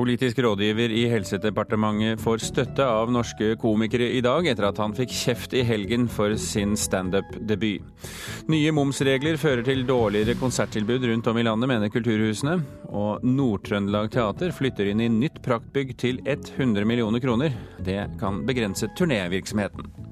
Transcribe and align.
Politisk 0.00 0.38
rådgiver 0.38 0.88
i 0.96 1.02
Helsedepartementet 1.12 2.22
får 2.24 2.40
støtte 2.40 2.84
av 2.88 3.10
norske 3.12 3.50
komikere 3.60 4.06
i 4.16 4.22
dag, 4.24 4.46
etter 4.48 4.70
at 4.70 4.78
han 4.80 4.94
fikk 4.96 5.12
kjeft 5.12 5.52
i 5.52 5.60
helgen 5.66 6.06
for 6.08 6.32
sin 6.40 6.72
standup-debut. 6.72 7.84
Nye 8.48 8.72
momsregler 8.72 9.36
fører 9.36 9.60
til 9.66 9.84
dårligere 9.84 10.38
konserttilbud 10.40 11.04
rundt 11.10 11.28
om 11.28 11.40
i 11.42 11.44
landet, 11.44 11.68
mener 11.68 11.92
kulturhusene. 11.92 12.56
Og 12.88 13.26
Nord-Trøndelag 13.28 14.08
Teater 14.14 14.56
flytter 14.56 14.88
inn 14.88 15.04
i 15.04 15.10
nytt 15.12 15.42
praktbygg 15.44 15.92
til 16.00 16.22
100 16.24 16.88
millioner 16.88 17.20
kroner. 17.20 17.60
Det 17.84 18.06
kan 18.22 18.40
begrense 18.48 18.88
turnévirksomheten. 18.96 20.09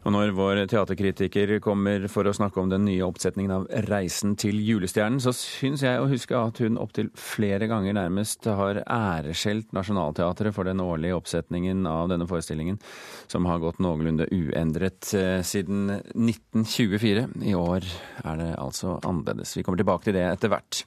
Og 0.00 0.14
når 0.14 0.30
vår 0.32 0.58
teaterkritiker 0.70 1.58
kommer 1.60 2.06
for 2.08 2.24
å 2.24 2.32
snakke 2.32 2.62
om 2.62 2.70
den 2.72 2.86
nye 2.88 3.04
oppsetningen 3.04 3.52
av 3.52 3.66
'Reisen 3.68 4.32
til 4.40 4.56
julestjernen', 4.64 5.20
så 5.20 5.34
syns 5.36 5.82
jeg 5.84 6.00
å 6.00 6.08
huske 6.08 6.36
at 6.36 6.58
hun 6.64 6.78
opptil 6.80 7.10
flere 7.12 7.68
ganger 7.68 7.92
nærmest 7.98 8.48
har 8.48 8.80
æreskjelt 8.86 9.74
Nationaltheatret 9.76 10.54
for 10.56 10.64
den 10.64 10.80
årlige 10.80 11.18
oppsetningen 11.18 11.84
av 11.86 12.08
denne 12.08 12.26
forestillingen, 12.26 12.80
som 13.28 13.44
har 13.44 13.60
gått 13.60 13.78
noenlunde 13.78 14.28
uendret 14.32 15.12
eh, 15.14 15.42
siden 15.44 15.90
1924. 16.16 17.28
I 17.44 17.54
år 17.54 17.84
er 18.24 18.40
det 18.40 18.54
altså 18.56 18.96
annerledes. 19.04 19.52
Vi 19.56 19.62
kommer 19.62 19.82
tilbake 19.82 20.08
til 20.08 20.16
det 20.16 20.24
etter 20.30 20.48
hvert. 20.48 20.84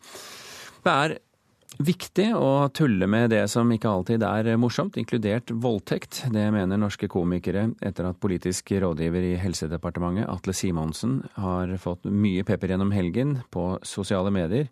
Det 0.84 0.92
er 0.92 1.18
viktig 1.82 2.28
å 2.38 2.70
tulle 2.76 3.08
med 3.10 3.32
det 3.34 3.46
som 3.52 3.70
ikke 3.74 3.90
alltid 3.90 4.24
er 4.28 4.50
morsomt, 4.62 4.98
inkludert 5.00 5.52
voldtekt. 5.52 6.24
Det 6.34 6.44
mener 6.54 6.80
norske 6.82 7.10
komikere 7.12 7.70
etter 7.82 8.10
at 8.10 8.20
politisk 8.24 8.74
rådgiver 8.84 9.26
i 9.32 9.34
Helsedepartementet, 9.42 10.30
Atle 10.30 10.54
Simonsen, 10.58 11.22
har 11.40 11.74
fått 11.82 12.06
mye 12.06 12.46
pepper 12.48 12.74
gjennom 12.74 12.94
helgen 12.94 13.40
på 13.54 13.78
sosiale 13.88 14.34
medier. 14.34 14.70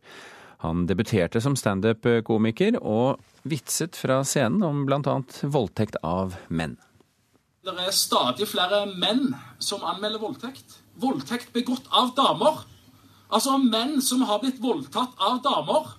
Han 0.62 0.86
debuterte 0.86 1.42
som 1.42 1.56
standup-komiker 1.58 2.78
og 2.82 3.22
vitset 3.50 3.98
fra 3.98 4.20
scenen 4.28 4.62
om 4.62 4.84
bl.a. 4.86 5.16
voldtekt 5.42 5.98
av 6.06 6.36
menn. 6.54 6.78
Det 7.66 7.74
er 7.78 7.94
stadig 7.94 8.46
flere 8.50 8.84
menn 8.90 9.32
som 9.62 9.82
anmelder 9.86 10.22
voldtekt. 10.22 10.78
Voldtekt 11.02 11.50
begått 11.54 11.90
av 11.90 12.14
damer. 12.18 12.62
Altså 13.32 13.58
menn 13.62 14.00
som 14.06 14.22
har 14.30 14.42
blitt 14.42 14.62
voldtatt 14.62 15.18
av 15.22 15.42
damer. 15.46 15.92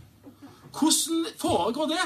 Hvordan 0.72 1.26
foregår 1.38 1.92
det? 1.92 2.04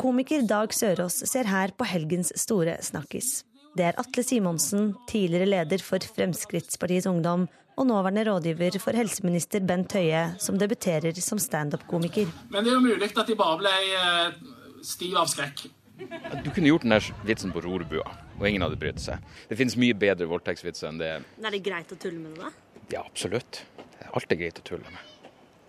Komiker 0.00 0.42
Dag 0.48 0.74
Sørås 0.74 1.20
ser 1.28 1.48
her 1.50 1.72
på 1.76 1.86
helgens 1.86 2.32
store 2.40 2.78
snakkis. 2.82 3.44
Det 3.76 3.84
er 3.86 3.98
Atle 4.00 4.24
Simonsen, 4.26 4.94
tidligere 5.08 5.46
leder 5.46 5.82
for 5.84 6.02
Fremskrittspartiets 6.16 7.06
Ungdom 7.06 7.46
og 7.78 7.86
nåværende 7.86 8.24
rådgiver 8.26 8.78
for 8.82 8.96
helseminister 8.98 9.62
Bent 9.64 9.94
Høie, 9.94 10.24
som 10.42 10.58
debuterer 10.58 11.14
som 11.22 11.38
standup-komiker. 11.38 12.32
Men 12.50 12.64
det 12.64 12.72
er 12.72 12.78
jo 12.78 12.82
mulig 12.88 13.10
at 13.12 13.28
de 13.28 13.36
bare 13.38 13.60
ble 13.60 13.74
eh, 14.00 14.40
stiv 14.84 15.14
av 15.20 15.30
skrekk. 15.30 15.68
Du 16.44 16.50
kunne 16.50 16.72
gjort 16.72 16.84
den 16.86 16.96
der 16.96 17.06
vitsen 17.28 17.52
på 17.54 17.62
rorbua, 17.64 18.06
og 18.40 18.48
ingen 18.48 18.64
hadde 18.64 18.80
brydd 18.80 19.00
seg. 19.00 19.22
Det 19.50 19.58
finnes 19.60 19.78
mye 19.80 19.96
bedre 19.96 20.28
voldtektsvitser 20.30 20.90
enn 20.90 21.00
det. 21.00 21.12
Er 21.44 21.54
det 21.54 21.62
greit 21.64 21.92
å 21.92 22.00
tulle 22.00 22.18
med 22.18 22.34
det, 22.34 22.48
da? 22.48 22.84
Ja, 22.96 23.04
absolutt. 23.04 23.62
Alt 24.10 24.32
er 24.32 24.40
greit 24.40 24.58
å 24.58 24.66
tulle 24.66 24.88
med. 24.90 25.09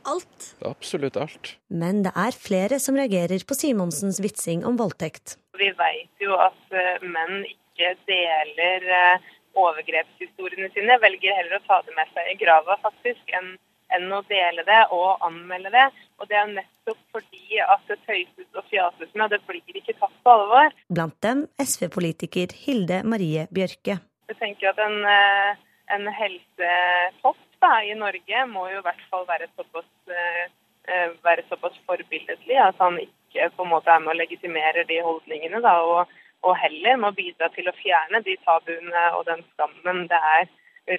Alt? 0.04 0.56
Absolutt 0.66 1.18
alt. 1.18 1.56
Men 1.68 2.04
det 2.06 2.14
er 2.18 2.36
flere 2.36 2.80
som 2.82 2.98
reagerer 2.98 3.44
på 3.48 3.58
Simonsens 3.58 4.22
vitsing 4.24 4.66
om 4.66 4.80
voldtekt. 4.80 5.38
Vi 5.60 5.70
vet 5.78 6.24
jo 6.24 6.38
at 6.42 6.74
eh, 6.74 7.04
menn 7.06 7.44
ikke 7.46 7.94
deler 8.10 8.88
eh, 8.98 9.28
overgrepshistoriene 9.58 10.72
sine. 10.74 10.98
Velger 11.04 11.38
heller 11.38 11.60
å 11.60 11.66
ta 11.68 11.82
det 11.86 11.94
med 11.98 12.10
seg 12.16 12.32
i 12.34 12.40
grava, 12.40 12.78
faktisk, 12.84 13.22
enn, 13.38 13.54
enn 13.94 14.08
å 14.16 14.24
dele 14.30 14.66
det 14.68 14.82
og 14.96 15.22
anmelde 15.28 15.74
det. 15.76 15.88
Og 16.22 16.30
det 16.32 16.40
er 16.40 16.54
nettopp 16.56 17.02
fordi 17.14 17.62
at 17.66 17.86
det 17.90 18.00
tøyses 18.08 18.50
og 18.58 18.66
fjases 18.72 19.14
med, 19.14 19.28
og 19.28 19.36
det 19.36 19.42
blir 19.50 19.82
ikke 19.82 19.98
tatt 20.00 20.18
på 20.24 20.34
alvor. 20.38 20.74
Blant 20.90 21.18
dem 21.26 21.46
SV-politiker 21.62 22.56
Hilde 22.64 23.04
Marie 23.06 23.48
Bjørke. 23.54 24.00
Jeg 24.32 24.40
tenker 24.40 24.72
at 24.72 24.82
en, 24.82 25.00
eh, 25.06 25.56
en 25.94 26.08
helsetopp 26.16 27.42
da, 27.62 27.72
i 27.86 27.96
Norge 27.98 28.46
må 28.50 28.68
jo 28.72 28.82
i 28.82 28.86
hvert 28.86 29.04
fall 29.12 29.28
være 29.30 29.50
såpass, 29.56 29.90
uh, 30.12 31.10
være 31.26 31.46
såpass 31.50 31.78
forbilledlig 31.90 32.58
at 32.62 32.80
han 32.82 33.00
ikke 33.02 33.52
på 33.56 33.66
en 33.66 33.74
måte 33.74 33.94
er 33.94 34.02
med 34.04 34.16
å 34.16 34.20
legitimere 34.20 34.86
de 34.90 35.02
holdningene. 35.06 35.62
Da, 35.64 35.76
og, 35.88 36.16
og, 36.46 36.56
heller 36.64 36.98
må 37.04 37.14
bidra 37.18 37.52
til 37.56 37.70
å 37.70 37.78
fjerne 37.82 38.24
de 38.26 38.38
tabuene 38.46 39.06
og 39.18 39.28
den 39.30 39.46
skammen 39.54 40.08
det 40.12 40.24
er 40.38 40.50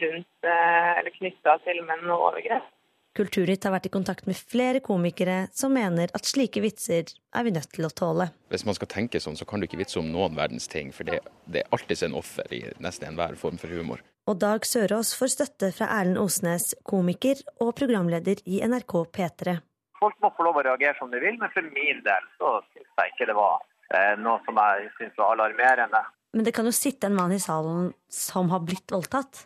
rundt 0.04 0.46
uh, 0.46 0.92
eller 1.00 1.12
knytta 1.18 1.58
til 1.66 1.82
menn 1.88 2.06
og 2.08 2.30
overgrep. 2.30 2.70
Kulturnytt 3.12 3.66
har 3.66 3.74
vært 3.74 3.90
i 3.90 3.92
kontakt 3.92 4.24
med 4.24 4.38
flere 4.38 4.80
komikere 4.80 5.50
som 5.52 5.74
mener 5.76 6.08
at 6.16 6.24
slike 6.24 6.62
vitser 6.64 7.10
er 7.36 7.44
vi 7.44 7.52
nødt 7.52 7.68
til 7.74 7.84
å 7.84 7.90
tåle. 7.92 8.30
Hvis 8.48 8.64
man 8.64 8.78
skal 8.78 8.88
tenke 8.88 9.20
sånn, 9.20 9.36
så 9.36 9.44
kan 9.44 9.60
du 9.60 9.66
ikke 9.66 9.82
vitse 9.82 10.00
om 10.00 10.08
noen 10.08 10.38
verdens 10.38 10.64
ting, 10.72 10.94
for 10.96 11.04
det, 11.04 11.18
det 11.44 11.60
er 11.60 11.76
alltid 11.76 12.06
en 12.06 12.16
offer 12.22 12.48
i 12.56 12.62
nesten 12.80 13.10
enhver 13.10 13.36
form 13.36 13.60
for 13.60 13.68
humor. 13.68 14.00
Og 14.31 14.37
Dag 14.38 14.62
Sørås 14.62 15.09
får 15.19 15.31
støtte 15.33 15.69
fra 15.75 15.88
Erlend 15.99 16.21
Osnes, 16.22 16.77
komiker 16.87 17.41
og 17.59 17.72
programleder 17.75 18.38
i 18.47 18.60
NRK 18.62 18.94
P3. 19.16 19.56
Folk 19.99 20.15
må 20.22 20.31
få 20.37 20.47
lov 20.47 20.60
å 20.60 20.62
reagere 20.69 20.94
som 21.00 21.10
de 21.10 21.19
vil, 21.19 21.41
men 21.41 21.50
for 21.50 21.66
min 21.75 22.05
del 22.06 22.28
så 22.38 22.53
syns 22.69 23.00
jeg 23.00 23.10
ikke 23.10 23.28
det 23.33 23.34
var 23.34 23.59
eh, 23.91 24.15
noe 24.22 24.38
som 24.47 24.60
jeg 24.62 24.93
syns 25.00 25.19
var 25.19 25.34
alarmerende. 25.34 26.05
Men 26.38 26.47
det 26.47 26.55
kan 26.55 26.71
jo 26.71 26.75
sitte 26.75 27.10
en 27.10 27.19
mann 27.19 27.34
i 27.34 27.43
salen 27.43 27.91
som 28.06 28.55
har 28.55 28.62
blitt 28.62 28.94
voldtatt? 28.94 29.43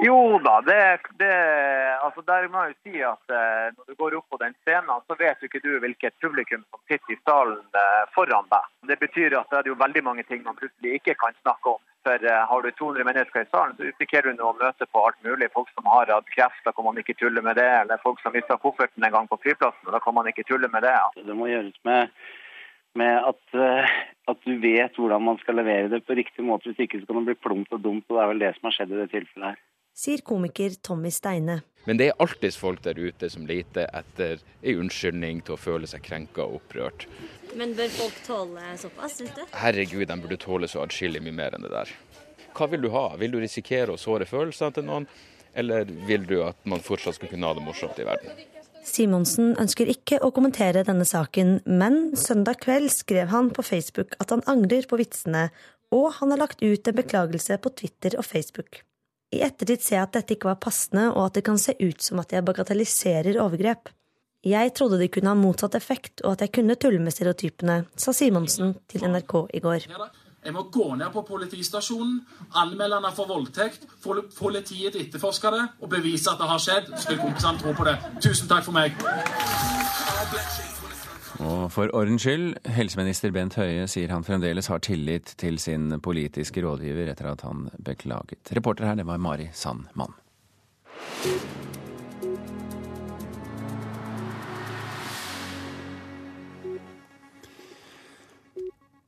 Jo 0.00 0.40
da, 0.42 0.56
det, 0.64 0.80
det, 1.20 1.34
altså 2.02 2.24
der 2.26 2.48
må 2.48 2.64
jeg 2.64 2.72
jo 2.72 2.80
si 2.80 3.02
at 3.04 3.34
eh, 3.36 3.70
når 3.76 3.92
du 3.92 3.98
går 4.00 4.16
opp 4.18 4.32
på 4.32 4.40
den 4.40 4.56
scenen, 4.64 5.04
så 5.04 5.20
vet 5.20 5.44
jo 5.44 5.52
ikke 5.52 5.62
du 5.68 5.74
hvilket 5.84 6.16
publikum 6.24 6.64
som 6.64 6.80
sitter 6.88 7.12
i 7.12 7.20
salen 7.28 7.60
eh, 7.76 8.04
foran 8.16 8.48
deg. 8.48 8.72
Det 8.88 9.02
betyr 9.04 9.36
at 9.36 9.52
det 9.52 9.60
er 9.60 9.74
jo 9.74 9.82
veldig 9.84 10.08
mange 10.08 10.24
ting 10.24 10.40
man 10.48 10.56
plutselig 10.56 10.96
ikke 10.96 11.20
kan 11.20 11.36
snakke 11.44 11.76
om. 11.76 11.82
For 12.04 12.24
eh, 12.28 12.46
har 12.50 12.62
du 12.62 12.70
200 12.70 13.06
mennesker 13.08 13.44
i 13.44 13.50
salen, 13.50 13.74
så 13.76 13.86
risikerer 13.86 14.36
du 14.36 14.44
å 14.44 14.52
møte 14.60 14.86
på 14.86 15.04
alt 15.06 15.20
mulig. 15.24 15.50
Folk 15.56 15.70
som 15.72 15.88
har 15.88 16.12
hatt 16.12 16.32
kreft, 16.36 16.62
da 16.66 16.72
kan 16.76 16.86
man 16.86 17.00
ikke 17.00 17.16
tulle 17.16 17.42
med 17.44 17.56
det. 17.60 17.68
Eller 17.80 18.02
folk 18.04 18.20
som 18.20 18.36
mista 18.36 18.58
kofferten 18.60 19.04
en 19.04 19.14
gang 19.14 19.28
på 19.30 19.40
flyplassen, 19.40 19.92
da 19.92 20.02
kan 20.04 20.16
man 20.16 20.28
ikke 20.28 20.46
tulle 20.48 20.68
med 20.72 20.84
det. 20.84 20.96
Det 21.24 21.36
må 21.36 21.50
gjøres 21.52 21.78
med 21.88 22.16
med 22.94 23.24
at, 23.26 23.40
uh, 23.58 23.88
at, 24.30 24.44
du 24.46 24.60
vet 24.62 24.94
hvordan 24.94 25.24
man 25.26 25.38
skal 25.40 25.56
levere 25.58 25.88
det 25.90 26.04
på 26.06 26.14
riktig 26.14 26.44
måte. 26.46 26.70
Hvis 26.70 26.84
ikke 26.84 27.00
så 27.00 27.08
kan 27.08 27.24
det 27.24 27.32
bli 27.32 27.40
plumpt 27.42 27.74
og 27.74 27.80
dumt, 27.82 28.04
og 28.06 28.14
det 28.14 28.22
er 28.22 28.30
vel 28.30 28.44
det 28.44 28.50
som 28.54 28.68
har 28.68 28.76
skjedd 28.76 28.92
i 28.94 29.00
det 29.00 29.08
tilfellet 29.10 29.48
her 29.48 29.62
sier 29.94 30.22
komiker 30.26 30.74
Tommy 30.82 31.12
Steine. 31.14 31.60
Men 31.84 32.00
det 32.00 32.08
er 32.10 32.22
alltids 32.22 32.56
folk 32.56 32.80
der 32.84 32.98
ute 32.98 33.28
som 33.30 33.44
leter 33.46 33.86
etter 33.92 34.40
en 34.64 34.84
unnskyldning 34.84 35.42
til 35.44 35.56
å 35.56 35.60
føle 35.60 35.88
seg 35.90 36.02
krenka 36.06 36.46
og 36.46 36.58
opprørt. 36.60 37.04
Men 37.54 37.76
bør 37.76 37.92
folk 37.92 38.22
tåle 38.26 38.72
såpass, 38.80 39.18
syns 39.20 39.34
du? 39.36 39.44
Herregud, 39.60 40.06
de 40.08 40.16
burde 40.22 40.40
tåle 40.40 40.70
så 40.70 40.82
atskillig 40.84 41.22
mye 41.22 41.36
mer 41.36 41.56
enn 41.56 41.66
det 41.66 41.72
der. 41.74 41.92
Hva 42.54 42.68
vil 42.72 42.86
du 42.86 42.90
ha? 42.94 43.08
Vil 43.20 43.34
du 43.34 43.38
risikere 43.42 43.94
å 43.94 44.00
såre 44.00 44.26
følelsene 44.28 44.74
til 44.74 44.88
noen, 44.88 45.06
eller 45.54 45.86
vil 46.08 46.24
du 46.26 46.40
at 46.46 46.58
man 46.66 46.82
fortsatt 46.82 47.18
skal 47.18 47.30
kunne 47.30 47.50
ha 47.50 47.56
det 47.58 47.66
morsomt 47.66 48.00
i 48.00 48.08
verden? 48.08 48.32
Simonsen 48.84 49.54
ønsker 49.60 49.88
ikke 49.88 50.18
å 50.20 50.32
kommentere 50.34 50.84
denne 50.84 51.06
saken, 51.08 51.58
men 51.64 52.16
søndag 52.20 52.60
kveld 52.64 52.92
skrev 52.92 53.30
han 53.32 53.48
på 53.54 53.64
Facebook 53.64 54.16
at 54.20 54.34
han 54.34 54.44
angrer 54.50 54.88
på 54.88 54.98
vitsene, 55.00 55.46
og 55.94 56.10
han 56.18 56.34
har 56.34 56.42
lagt 56.42 56.64
ut 56.64 56.90
en 56.90 56.98
beklagelse 56.98 57.56
på 57.62 57.72
Twitter 57.80 58.18
og 58.20 58.26
Facebook. 58.28 58.82
I 59.34 59.42
ettertid 59.42 59.82
ser 59.82 59.98
jeg 59.98 60.06
at 60.06 60.16
dette 60.18 60.36
ikke 60.36 60.52
var 60.52 60.60
passende, 60.62 61.08
og 61.12 61.26
at 61.26 61.38
det 61.38 61.44
kan 61.46 61.58
se 61.60 61.74
ut 61.80 62.02
som 62.02 62.20
at 62.22 62.34
jeg 62.34 62.46
bagatelliserer 62.46 63.40
overgrep. 63.42 63.90
Jeg 64.44 64.74
trodde 64.76 64.98
det 65.00 65.08
kunne 65.14 65.32
ha 65.32 65.38
motsatt 65.38 65.74
effekt, 65.78 66.20
og 66.22 66.34
at 66.34 66.44
jeg 66.44 66.52
kunne 66.58 66.76
tulle 66.76 67.00
med 67.00 67.14
stereotypene, 67.14 67.78
sa 67.96 68.12
Simonsen 68.12 68.74
til 68.92 69.06
NRK 69.08 69.34
i 69.56 69.62
går. 69.64 69.88
Jeg 70.44 70.52
må 70.52 70.66
gå 70.68 70.90
ned 71.00 71.08
på 71.14 71.22
politistasjonen, 71.24 72.18
anmelde 72.60 72.98
henne 72.98 73.12
for 73.16 73.30
voldtekt, 73.32 73.86
få 74.04 74.18
politiet 74.36 74.92
til 74.92 75.00
å 75.00 75.06
etterforske 75.06 75.54
det 75.56 75.64
og 75.80 75.88
bevise 75.96 76.28
at 76.34 76.42
det 76.42 76.50
har 76.52 76.60
skjedd. 76.66 76.92
Skulle 77.00 77.24
kompisene 77.24 77.64
tro 77.64 77.72
på 77.72 77.88
det. 77.88 77.96
Tusen 78.20 78.52
takk 78.52 78.68
for 78.68 78.76
meg. 78.76 78.92
Og 81.44 81.68
for 81.72 81.90
ordens 81.92 82.24
skyld, 82.24 82.54
helseminister 82.72 83.32
Bent 83.34 83.58
Høie 83.60 83.84
sier 83.90 84.12
han 84.14 84.24
fremdeles 84.24 84.70
har 84.72 84.80
tillit 84.84 85.34
til 85.40 85.58
sin 85.60 85.92
politiske 86.00 86.62
rådgiver 86.64 87.10
etter 87.12 87.28
at 87.34 87.44
han 87.44 87.66
beklaget. 87.84 88.52
Reporter 88.56 88.88
her, 88.88 88.96
det 88.96 89.04
var 89.04 89.20
Mari 89.20 89.50
Sandmann. 89.52 90.16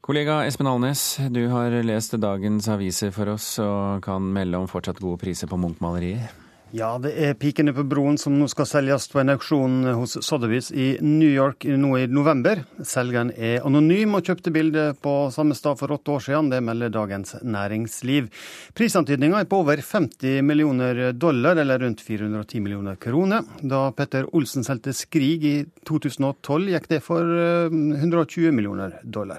Kollega 0.06 0.44
Espen 0.47 0.69
Alnes, 0.71 1.17
du 1.35 1.49
har 1.50 1.73
lest 1.83 2.15
dagens 2.23 2.69
aviser 2.71 3.11
for 3.17 3.33
oss 3.33 3.56
og 3.59 4.05
kan 4.05 4.29
melde 4.37 4.61
om 4.61 4.69
fortsatt 4.71 5.00
gode 5.03 5.19
priser 5.25 5.50
på 5.50 5.59
Munch-malerier. 5.59 6.46
Ja, 6.75 6.97
det 6.99 7.13
er 7.15 7.35
'Pikene 7.39 7.71
på 7.71 7.85
broen' 7.87 8.19
som 8.19 8.35
nå 8.35 8.49
skal 8.51 8.67
selges 8.67 9.07
på 9.07 9.21
en 9.21 9.31
auksjon 9.31 9.85
hos 9.95 10.17
Sotheby's 10.19 10.73
i 10.75 10.99
New 11.01 11.31
York 11.31 11.63
nå 11.63 11.93
i 11.97 12.09
november. 12.11 12.65
Selgeren 12.83 13.31
er 13.39 13.63
anonym 13.63 14.17
og 14.19 14.27
kjøpte 14.27 14.51
bildet 14.51 14.99
på 15.01 15.31
samme 15.31 15.55
sted 15.55 15.79
for 15.79 15.95
åtte 15.95 16.11
år 16.11 16.27
siden. 16.27 16.51
Det 16.51 16.61
melder 16.61 16.91
Dagens 16.91 17.37
Næringsliv. 17.45 18.29
Prisantydninga 18.75 19.41
er 19.41 19.45
på 19.45 19.63
over 19.63 19.77
50 19.79 20.43
millioner 20.43 21.13
dollar, 21.13 21.55
eller 21.57 21.79
rundt 21.79 22.01
410 22.03 22.61
millioner 22.61 22.97
kroner. 22.97 23.47
Da 23.62 23.93
Petter 23.93 24.27
Olsen 24.35 24.65
solgte 24.65 24.91
'Skrig' 24.91 25.45
i 25.45 25.67
2012, 25.87 26.73
gikk 26.75 26.89
det 26.89 27.03
for 27.03 27.23
120 27.23 28.49
eh, 28.49 28.53
millioner 28.53 28.99
dollar. 29.05 29.39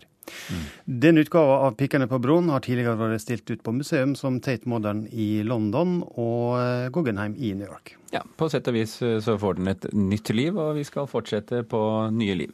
Mm. 0.50 0.64
Den 0.86 1.18
utgava 1.18 1.60
av 1.68 1.76
'Pikkene 1.76 2.08
på 2.08 2.20
broen' 2.24 2.50
har 2.52 2.64
tidligere 2.66 2.98
vært 3.00 3.22
stilt 3.22 3.50
ut 3.52 3.64
på 3.64 3.74
museum 3.74 4.16
som 4.16 4.40
Tate 4.40 4.70
Modern 4.70 5.08
i 5.12 5.44
London 5.44 6.04
og 6.16 6.60
eh, 6.60 6.90
Guggenheim 6.90 7.36
i 7.38 7.54
New 7.54 7.68
York. 7.68 7.96
Ja, 8.12 8.22
På 8.38 8.50
sett 8.50 8.68
og 8.68 8.74
vis 8.74 9.02
eh, 9.02 9.20
så 9.20 9.38
får 9.38 9.60
den 9.60 9.68
et 9.68 9.90
nytt 9.94 10.30
liv, 10.30 10.58
og 10.58 10.76
vi 10.76 10.84
skal 10.84 11.08
fortsette 11.08 11.64
på 11.64 11.82
nye 12.12 12.36
liv. 12.36 12.54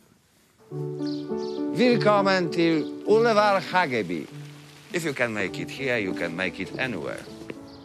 Velkommen 1.77 2.49
til 2.53 2.85
Oliver 3.05 3.59
Hageby. 3.71 4.25
If 4.93 5.05
you 5.05 5.13
can 5.13 5.33
make 5.33 5.61
it 5.61 5.69
here, 5.71 5.97
you 5.99 6.13
can 6.13 6.35
make 6.35 6.61
it 6.61 6.71
anywhere. 6.79 7.21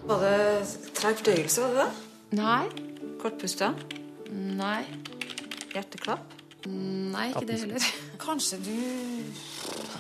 Var 0.08 0.20
det 0.24 0.68
treg 0.96 1.16
fordøyelse, 1.16 1.60
var 1.60 1.68
det 1.68 1.84
det? 1.84 2.38
Nei. 2.38 2.64
Kortpusta? 3.20 3.72
Nei. 4.32 4.84
Hjerteklapp? 5.74 6.34
Nei, 6.68 7.28
ikke 7.30 7.46
det 7.48 7.60
heller. 7.60 7.88
Kanskje 8.20 8.58
du 8.64 8.72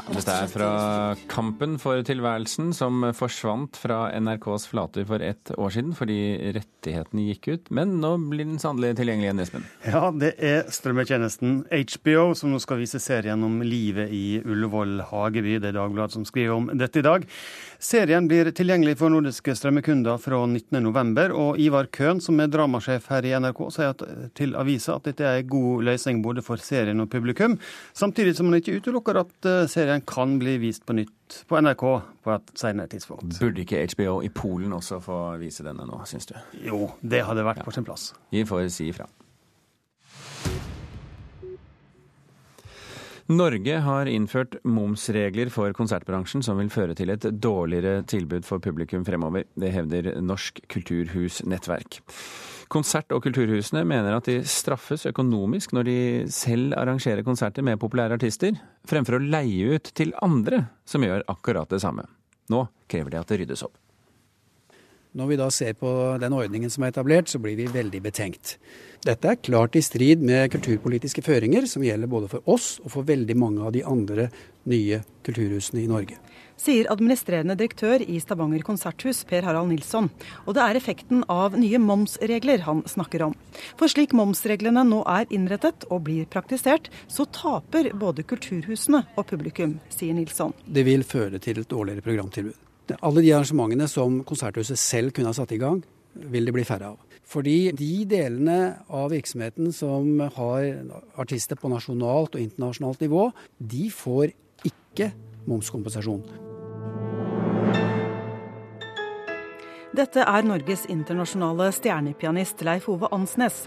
dette 0.08 0.32
er 0.32 0.48
fra 0.48 0.68
Kampen 1.28 1.74
for 1.80 2.00
tilværelsen, 2.06 2.70
som 2.76 3.02
forsvant 3.16 3.76
fra 3.76 4.06
NRKs 4.16 4.64
flater 4.70 5.04
for 5.08 5.20
ett 5.24 5.52
år 5.52 5.74
siden 5.74 5.92
fordi 5.96 6.16
rettighetene 6.56 7.26
gikk 7.28 7.48
ut. 7.50 7.70
Men 7.74 7.98
nå 8.00 8.14
blir 8.30 8.48
den 8.48 8.60
sannelig 8.62 8.94
tilgjengelig 8.98 9.28
igjen, 9.28 9.42
Espen? 9.44 9.66
Ja, 9.84 10.08
det 10.14 10.32
er 10.40 10.70
strømmetjenesten 10.72 11.58
HBO 11.68 12.24
som 12.38 12.54
nå 12.54 12.60
skal 12.62 12.80
vise 12.80 13.00
serien 13.02 13.44
om 13.44 13.60
livet 13.60 14.08
i 14.14 14.40
Ullevål 14.40 15.02
hageby. 15.10 15.58
Det 15.60 15.72
er 15.74 15.78
Dagbladet 15.78 16.16
som 16.16 16.24
skriver 16.28 16.56
om 16.56 16.70
dette 16.72 17.02
i 17.02 17.06
dag. 17.06 17.28
Serien 17.78 18.30
blir 18.30 18.48
tilgjengelig 18.56 18.96
for 18.98 19.12
nordiske 19.12 19.54
strømmekunder 19.60 20.16
fra 20.22 20.40
19.11, 20.48 21.36
og 21.36 21.60
Ivar 21.62 21.90
Køhn, 21.94 22.22
som 22.24 22.40
er 22.40 22.50
dramasjef 22.50 23.10
her 23.12 23.28
i 23.28 23.36
NRK, 23.38 23.62
sier 23.76 24.08
til 24.38 24.56
avisa 24.58 24.96
at 24.96 25.12
dette 25.12 25.28
er 25.28 25.44
en 25.44 25.52
god 25.52 25.86
løsning 25.92 26.24
både 26.24 26.42
for 26.42 26.58
serien 26.64 27.04
og 27.04 27.12
publikum, 27.12 27.54
samtidig 27.94 28.34
som 28.38 28.48
han 28.48 28.58
ikke 28.62 28.80
utelukker 28.80 29.20
at 29.20 29.52
serien 29.66 30.04
kan 30.06 30.38
bli 30.38 30.56
vist 30.62 30.86
på 30.86 30.94
nytt 30.96 31.42
på 31.48 31.60
NRK 31.60 31.84
på 32.24 32.34
et 32.34 32.52
senere 32.56 32.88
tidspunkt. 32.92 33.38
Burde 33.40 33.64
ikke 33.64 33.84
HBO 33.92 34.20
i 34.24 34.30
Polen 34.32 34.72
også 34.76 35.00
få 35.04 35.20
vise 35.42 35.66
denne 35.66 35.86
nå, 35.88 36.00
syns 36.08 36.30
du? 36.30 36.36
Jo, 36.64 36.86
det 37.02 37.24
hadde 37.26 37.46
vært 37.46 37.64
på 37.66 37.74
sin 37.74 37.86
plass. 37.88 38.12
Vi 38.32 38.44
får 38.48 38.68
si 38.72 38.90
ifra. 38.92 39.08
Norge 43.28 43.80
har 43.84 44.08
innført 44.08 44.54
momsregler 44.64 45.50
for 45.52 45.74
konsertbransjen 45.76 46.40
som 46.40 46.56
vil 46.62 46.70
føre 46.72 46.94
til 46.96 47.12
et 47.12 47.26
dårligere 47.36 48.00
tilbud 48.08 48.46
for 48.48 48.62
publikum 48.64 49.04
fremover. 49.04 49.44
Det 49.52 49.68
hevder 49.74 50.14
Norsk 50.24 50.62
kulturhusnettverk. 50.72 52.00
Konsert- 52.68 53.14
og 53.16 53.22
kulturhusene 53.24 53.80
mener 53.88 54.12
at 54.12 54.28
de 54.28 54.42
straffes 54.44 55.06
økonomisk 55.08 55.72
når 55.72 55.88
de 55.88 55.98
selv 56.32 56.74
arrangerer 56.76 57.24
konserter 57.24 57.64
med 57.64 57.80
populære 57.80 58.18
artister, 58.18 58.58
fremfor 58.88 59.16
å 59.16 59.24
leie 59.24 59.78
ut 59.78 59.88
til 59.96 60.12
andre 60.20 60.66
som 60.84 61.04
gjør 61.04 61.24
akkurat 61.32 61.70
det 61.72 61.80
samme. 61.80 62.04
Nå 62.52 62.66
krever 62.88 63.14
de 63.14 63.20
at 63.22 63.32
det 63.32 63.40
ryddes 63.40 63.64
opp. 63.64 63.76
Når 65.16 65.30
vi 65.30 65.38
da 65.40 65.48
ser 65.50 65.72
på 65.80 65.90
den 66.20 66.34
ordningen 66.36 66.70
som 66.70 66.84
er 66.84 66.92
etablert, 66.92 67.30
så 67.32 67.40
blir 67.40 67.56
vi 67.56 67.70
veldig 67.72 68.02
betenkt. 68.04 68.58
Dette 69.04 69.30
er 69.30 69.40
klart 69.40 69.76
i 69.78 69.82
strid 69.82 70.20
med 70.20 70.50
kulturpolitiske 70.52 71.24
føringer 71.24 71.64
som 71.70 71.84
gjelder 71.86 72.10
både 72.10 72.28
for 72.28 72.52
oss 72.52 72.76
og 72.84 72.92
for 72.92 73.08
veldig 73.08 73.36
mange 73.38 73.64
av 73.64 73.72
de 73.72 73.84
andre 73.88 74.28
nye 74.68 75.00
kulturhusene 75.24 75.80
i 75.86 75.88
Norge. 75.88 76.20
Sier 76.58 76.88
administrerende 76.90 77.54
direktør 77.58 78.02
i 78.02 78.18
Stavanger 78.18 78.64
konserthus, 78.66 79.20
Per 79.28 79.46
Harald 79.46 79.70
Nilsson. 79.70 80.08
Og 80.44 80.56
det 80.56 80.64
er 80.64 80.78
effekten 80.80 81.22
av 81.30 81.54
nye 81.54 81.78
momsregler 81.78 82.64
han 82.66 82.82
snakker 82.90 83.28
om. 83.28 83.36
For 83.78 83.90
slik 83.90 84.14
momsreglene 84.16 84.82
nå 84.88 85.04
er 85.06 85.30
innrettet 85.34 85.86
og 85.86 86.02
blir 86.08 86.26
praktisert, 86.30 86.90
så 87.06 87.28
taper 87.30 87.92
både 87.98 88.26
kulturhusene 88.26 89.04
og 89.14 89.28
publikum, 89.30 89.76
sier 89.94 90.16
Nilsson. 90.18 90.56
Det 90.66 90.82
vil 90.88 91.06
føre 91.06 91.38
til 91.42 91.62
et 91.62 91.70
dårligere 91.70 92.02
programtilbud. 92.02 92.58
Alle 93.04 93.22
de 93.22 93.30
arrangementene 93.36 93.86
som 93.90 94.22
Konserthuset 94.26 94.80
selv 94.80 95.14
kunne 95.14 95.30
ha 95.30 95.36
satt 95.36 95.54
i 95.54 95.60
gang, 95.60 95.84
vil 96.18 96.48
det 96.48 96.56
bli 96.56 96.66
færre 96.66 96.90
av. 96.94 96.98
Fordi 97.28 97.70
de 97.76 97.92
delene 98.08 98.58
av 98.88 99.12
virksomheten 99.12 99.70
som 99.76 100.16
har 100.34 100.64
artister 101.20 101.60
på 101.60 101.70
nasjonalt 101.70 102.34
og 102.34 102.42
internasjonalt 102.42 103.04
nivå, 103.04 103.28
de 103.60 103.90
får 103.92 104.32
ikke 104.66 105.12
momskompensasjon. 105.46 106.47
Dette 109.98 110.22
er 110.22 110.46
Norges 110.46 110.84
internasjonale 110.86 111.72
stjernepianist 111.74 112.60
Leif 112.62 112.86
Ove 112.92 113.08
Ansnes. 113.10 113.64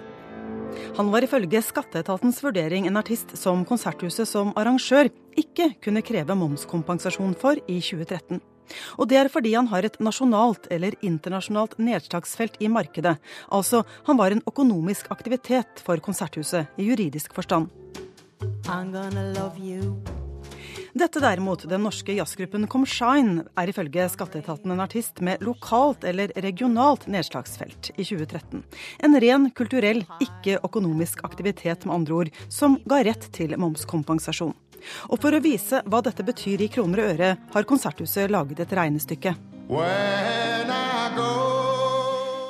Han 0.96 1.10
var 1.12 1.26
ifølge 1.26 1.60
skatteetatens 1.66 2.40
vurdering 2.44 2.88
en 2.88 3.00
artist 3.02 3.34
som 3.40 3.66
Konserthuset 3.68 4.30
som 4.30 4.54
arrangør 4.56 5.10
ikke 5.40 5.74
kunne 5.84 6.04
kreve 6.06 6.38
momskompensasjon 6.38 7.36
for 7.42 7.60
i 7.68 7.82
2013. 7.84 8.40
Og 8.96 9.10
det 9.12 9.20
er 9.20 9.32
fordi 9.34 9.52
han 9.58 9.68
har 9.74 9.84
et 9.84 10.00
nasjonalt 10.00 10.70
eller 10.72 10.96
internasjonalt 11.04 11.76
nedslagsfelt 11.82 12.56
i 12.64 12.72
markedet. 12.72 13.18
Altså, 13.52 13.84
han 14.08 14.20
var 14.22 14.32
en 14.32 14.44
økonomisk 14.48 15.12
aktivitet 15.12 15.84
for 15.84 16.00
Konserthuset 16.00 16.80
i 16.80 16.88
juridisk 16.88 17.36
forstand. 17.36 17.68
Dette 20.94 21.22
derimot, 21.24 21.64
den 21.70 21.86
norske 21.86 22.12
jazzgruppen 22.18 22.66
Comshine, 22.68 23.46
er 23.56 23.70
ifølge 23.72 24.10
skatteetaten 24.12 24.74
en 24.74 24.84
artist 24.84 25.22
med 25.24 25.40
lokalt 25.46 26.04
eller 26.08 26.34
regionalt 26.44 27.06
nedslagsfelt 27.08 27.94
i 27.96 28.04
2013. 28.04 28.64
En 29.08 29.16
ren 29.24 29.48
kulturell, 29.56 30.04
ikke 30.20 30.60
økonomisk 30.60 31.24
aktivitet, 31.24 31.86
med 31.86 31.96
andre 31.96 32.20
ord, 32.20 32.34
som 32.52 32.76
ga 32.84 33.00
rett 33.08 33.30
til 33.32 33.56
momskompensasjon. 33.56 34.54
Og 35.14 35.18
for 35.22 35.32
å 35.32 35.44
vise 35.44 35.80
hva 35.88 36.04
dette 36.04 36.26
betyr 36.28 36.66
i 36.66 36.72
kroner 36.74 37.06
og 37.06 37.16
øre, 37.16 37.34
har 37.56 37.70
Konserthuset 37.70 38.32
laget 38.34 38.66
et 38.66 38.76
regnestykke. 38.82 39.36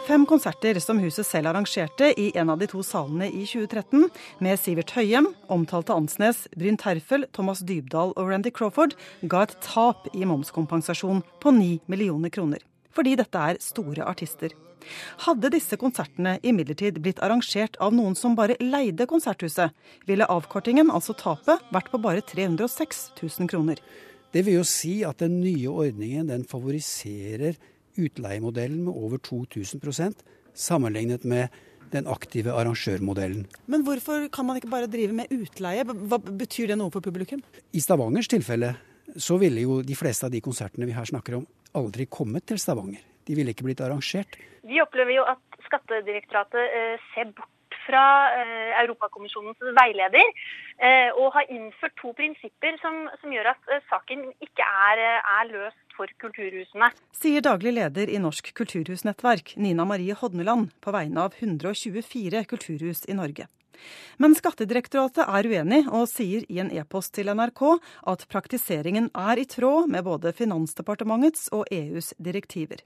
Fem 0.01 0.23
konserter 0.25 0.79
som 0.81 0.97
huset 0.97 1.27
selv 1.27 1.51
arrangerte 1.51 2.07
i 2.17 2.31
en 2.39 2.49
av 2.49 2.57
de 2.57 2.65
to 2.71 2.81
salene 2.81 3.27
i 3.29 3.43
2013, 3.45 4.07
med 4.41 4.57
Sivert 4.57 4.95
Høyem, 4.95 5.27
omtalte 5.53 5.93
Ansnes, 5.93 6.47
Bryn 6.57 6.79
Terfel, 6.81 7.27
Thomas 7.37 7.61
Dybdahl 7.61 8.15
og 8.15 8.31
Randy 8.31 8.49
Crawford, 8.49 8.95
ga 9.21 9.43
et 9.45 9.53
tap 9.61 10.09
i 10.17 10.25
momskompensasjon 10.25 11.21
på 11.43 11.53
9 11.53 11.69
millioner 11.91 12.33
kroner. 12.33 12.65
Fordi 12.91 13.13
dette 13.19 13.45
er 13.51 13.61
store 13.61 14.07
artister. 14.09 14.55
Hadde 15.27 15.51
disse 15.53 15.77
konsertene 15.77 16.39
imidlertid 16.41 16.97
blitt 17.05 17.21
arrangert 17.21 17.77
av 17.77 17.93
noen 17.93 18.17
som 18.17 18.33
bare 18.35 18.57
leide 18.57 19.05
konserthuset, 19.05 19.69
ville 20.09 20.25
avkortingen, 20.25 20.89
altså 20.89 21.13
tapet, 21.13 21.61
vært 21.69 21.93
på 21.93 22.01
bare 22.01 22.25
306 22.25 23.11
000 23.21 23.51
kroner. 23.53 23.77
Det 24.33 24.47
vil 24.47 24.63
jo 24.63 24.65
si 24.65 25.03
at 25.05 25.21
den 25.21 25.43
nye 25.43 25.69
ordningen 25.69 26.31
den 26.31 26.47
favoriserer 26.47 27.59
utleiemodellen 28.07 28.85
med 28.85 28.93
over 28.95 29.21
2000% 29.23 30.23
sammenlignet 30.53 31.25
med 31.25 31.49
den 31.91 32.07
aktive 32.07 32.53
arrangørmodellen. 32.55 33.45
Men 33.67 33.83
hvorfor 33.83 34.29
kan 34.31 34.47
man 34.47 34.59
ikke 34.59 34.71
bare 34.71 34.89
drive 34.91 35.15
med 35.15 35.31
utleie? 35.31 35.83
Hva 35.83 36.19
Betyr 36.19 36.71
det 36.71 36.79
noe 36.79 36.93
for 36.93 37.03
publikum? 37.03 37.43
I 37.75 37.83
Stavangers 37.83 38.31
tilfelle 38.31 38.75
så 39.19 39.37
ville 39.41 39.63
jo 39.65 39.81
de 39.83 39.97
fleste 39.97 40.27
av 40.27 40.31
de 40.31 40.41
konsertene 40.43 40.87
vi 40.87 40.95
her 40.95 41.07
snakker 41.07 41.41
om, 41.41 41.47
aldri 41.75 42.07
kommet 42.07 42.47
til 42.47 42.59
Stavanger. 42.59 43.03
De 43.27 43.35
ville 43.37 43.53
ikke 43.53 43.67
blitt 43.67 43.83
arrangert. 43.83 44.37
Vi 44.67 44.79
opplever 44.83 45.17
jo 45.19 45.25
at 45.27 45.41
Skattedirektoratet 45.67 46.61
eh, 46.61 47.03
ser 47.13 47.31
bort 47.35 47.77
fra 47.85 48.03
eh, 48.37 48.71
Europakommisjonens 48.83 49.61
veileder, 49.77 50.31
eh, 50.83 51.09
og 51.17 51.31
har 51.35 51.49
innført 51.53 51.95
to 52.01 52.13
prinsipper 52.17 52.77
som, 52.81 53.05
som 53.21 53.33
gjør 53.33 53.53
at 53.53 53.71
saken 53.89 54.27
ikke 54.43 54.67
er, 54.87 55.03
er, 55.19 55.51
løst 55.51 55.90
for 56.01 56.13
kulturhusene. 56.17 56.91
Sier 57.13 57.43
daglig 57.45 57.75
leder 57.77 58.09
i 58.09 58.19
Norsk 58.21 58.53
kulturhusnettverk, 58.57 59.55
Nina 59.61 59.85
Marie 59.85 60.15
Hodneland, 60.17 60.71
på 60.81 60.93
vegne 60.95 61.27
av 61.27 61.35
124 61.37 62.45
kulturhus 62.49 63.05
i 63.05 63.17
Norge. 63.17 63.47
Men 64.21 64.35
Skattedirektoratet 64.37 65.25
er 65.25 65.49
uenig, 65.49 65.83
og 65.89 66.09
sier 66.09 66.45
i 66.49 66.59
en 66.61 66.69
e-post 66.73 67.13
til 67.17 67.31
NRK 67.33 67.61
at 68.13 68.25
praktiseringen 68.29 69.09
er 69.17 69.41
i 69.41 69.47
tråd 69.49 69.89
med 69.93 70.05
både 70.05 70.33
Finansdepartementets 70.37 71.49
og 71.57 71.69
EUs 71.73 72.13
direktiver. 72.21 72.81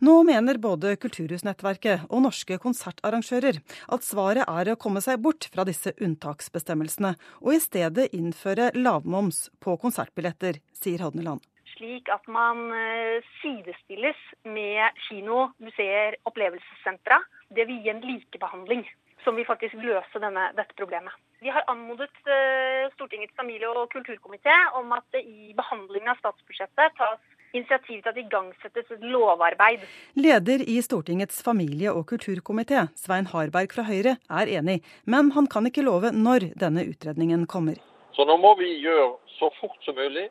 Nå 0.00 0.14
mener 0.24 0.60
både 0.62 0.94
Kulturhusnettverket 1.00 2.06
og 2.08 2.22
norske 2.24 2.56
konsertarrangører 2.62 3.58
at 3.92 4.06
svaret 4.06 4.48
er 4.48 4.72
å 4.72 4.78
komme 4.80 5.02
seg 5.04 5.20
bort 5.24 5.50
fra 5.52 5.66
disse 5.68 5.92
unntaksbestemmelsene, 6.00 7.16
og 7.44 7.56
i 7.56 7.60
stedet 7.60 8.08
innføre 8.16 8.70
lavmoms 8.78 9.48
på 9.60 9.76
konsertbilletter, 9.82 10.62
sier 10.76 11.04
Hodneland. 11.04 11.44
Slik 11.80 12.08
at 12.12 12.28
man 12.28 12.68
eh, 12.76 13.24
sidestilles 13.40 14.20
med 14.44 15.00
kino, 15.08 15.48
museer, 15.64 16.18
opplevelsessentra. 16.28 17.22
Det 17.48 17.64
vil 17.68 17.80
gi 17.80 17.94
en 17.94 18.04
likebehandling 18.04 18.84
som 19.24 19.36
vil 19.36 19.48
faktisk 19.48 19.76
løse 19.80 20.20
denne, 20.22 20.46
dette 20.56 20.76
problemet. 20.78 21.16
Vi 21.40 21.52
har 21.52 21.64
anmodet 21.72 22.12
eh, 22.28 22.88
Stortingets 22.94 23.36
familie- 23.36 23.68
og 23.72 23.88
kulturkomité 23.92 24.54
om 24.76 24.92
at 24.96 25.04
det 25.14 25.24
i 25.24 25.52
behandlingen 25.56 26.12
av 26.12 26.20
statsbudsjettet 26.20 26.96
tas 27.00 27.20
initiativ 27.56 28.02
til 28.02 28.10
at 28.12 28.16
det 28.16 28.26
igangsettes 28.28 28.92
et 28.94 29.04
lovarbeid. 29.12 29.84
Leder 30.14 30.62
i 30.62 30.78
Stortingets 30.84 31.40
familie- 31.44 31.92
og 31.92 32.06
kulturkomité, 32.12 32.86
Svein 32.96 33.28
Harberg 33.32 33.72
fra 33.74 33.86
Høyre, 33.88 34.18
er 34.30 34.52
enig, 34.60 34.80
men 35.04 35.32
han 35.36 35.48
kan 35.50 35.66
ikke 35.66 35.84
love 35.84 36.12
når 36.12 36.52
denne 36.60 36.86
utredningen 36.92 37.48
kommer. 37.50 37.80
Så 38.14 38.26
nå 38.28 38.36
må 38.36 38.54
vi 38.60 38.68
gjøre 38.84 39.16
så 39.38 39.48
fort 39.60 39.80
som 39.84 39.96
mulig 39.96 40.28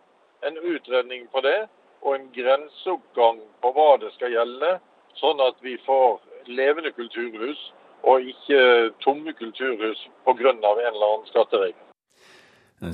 en 0.47 0.57
utredning 0.57 1.27
på 1.33 1.41
det, 1.41 1.67
og 2.01 2.15
en 2.15 2.29
grenseoppgang 2.35 3.41
på 3.61 3.73
hva 3.75 3.89
det 4.01 4.13
skal 4.15 4.31
gjelde, 4.33 4.77
sånn 5.19 5.41
at 5.43 5.59
vi 5.65 5.75
får 5.85 6.21
levende 6.47 6.91
kulturhus 6.95 7.59
og 8.07 8.23
ikke 8.31 8.59
tomme 9.03 9.33
kulturhus 9.35 10.05
pga. 10.25 10.51
en 10.51 10.63
eller 10.63 11.07
annen 11.11 11.27
skatteregel. 11.27 11.85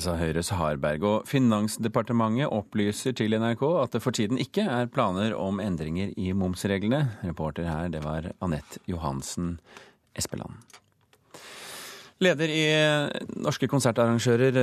Sa 0.01 0.15
Høyres 0.17 0.49
Harberg. 0.49 1.03
Og 1.05 1.27
Finansdepartementet 1.29 2.49
opplyser 2.49 3.13
til 3.13 3.37
NRK 3.37 3.61
at 3.83 3.93
det 3.93 4.01
for 4.01 4.17
tiden 4.17 4.41
ikke 4.41 4.65
er 4.65 4.89
planer 4.89 5.35
om 5.37 5.61
endringer 5.61 6.09
i 6.17 6.31
momsreglene. 6.33 7.19
Reporter 7.21 7.69
her, 7.69 7.93
det 7.93 8.01
var 8.03 8.31
Anette 8.41 8.81
Johansen 8.89 9.59
Espeland. 10.17 10.57
Leder 12.23 12.47
i 12.47 12.61
Norske 13.43 13.67
konsertarrangører, 13.67 14.55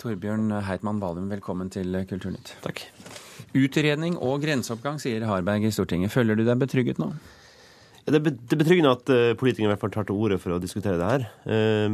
Torbjørn 0.00 0.50
Heitmann 0.66 0.98
Valum, 0.98 1.28
velkommen 1.30 1.68
til 1.70 1.94
Kulturnytt. 2.10 2.56
Takk. 2.64 2.82
Utredning 3.54 4.16
og 4.18 4.40
grenseoppgang, 4.42 4.98
sier 4.98 5.22
Harberg 5.28 5.68
i 5.68 5.70
Stortinget. 5.70 6.10
Føler 6.10 6.34
du 6.34 6.42
deg 6.48 6.58
betrygget 6.58 6.98
nå? 6.98 7.12
Det 8.06 8.18
er 8.18 8.26
betryggende 8.58 8.96
at 8.96 9.12
politikerne 9.38 9.70
i 9.70 9.72
hvert 9.72 9.84
fall 9.84 9.94
tar 9.94 10.08
til 10.08 10.18
orde 10.18 10.40
for 10.42 10.56
å 10.56 10.58
diskutere 10.62 10.98
det 10.98 11.12
her. 11.12 11.28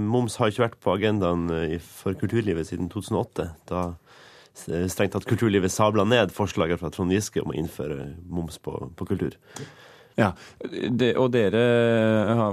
Moms 0.01 0.39
har 0.41 0.49
ikke 0.49 0.65
vært 0.65 0.81
på 0.81 0.97
agendaen 0.97 1.45
for 1.85 2.17
kulturlivet 2.17 2.69
siden 2.73 2.89
2008. 2.93 3.51
Da 3.69 3.85
strengt 4.57 5.13
tatt 5.13 5.29
kulturlivet 5.29 5.73
sabla 5.73 6.09
ned 6.09 6.33
forslaget 6.33 6.81
fra 6.81 6.89
Trond 6.93 7.13
Giske 7.13 7.45
om 7.45 7.53
å 7.53 7.57
innføre 7.61 8.15
moms 8.33 8.57
på, 8.65 8.79
på 8.97 9.13
kultur. 9.13 9.37
Ja, 10.19 10.33
det, 10.63 11.15
Og 11.17 11.31
dere 11.33 11.63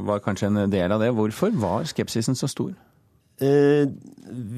var 0.08 0.22
kanskje 0.24 0.50
en 0.52 0.72
del 0.72 0.94
av 0.96 1.02
det. 1.04 1.12
Hvorfor 1.16 1.52
var 1.60 1.88
skepsisen 1.90 2.38
så 2.40 2.48
stor? 2.52 2.72
Eh, 3.40 3.88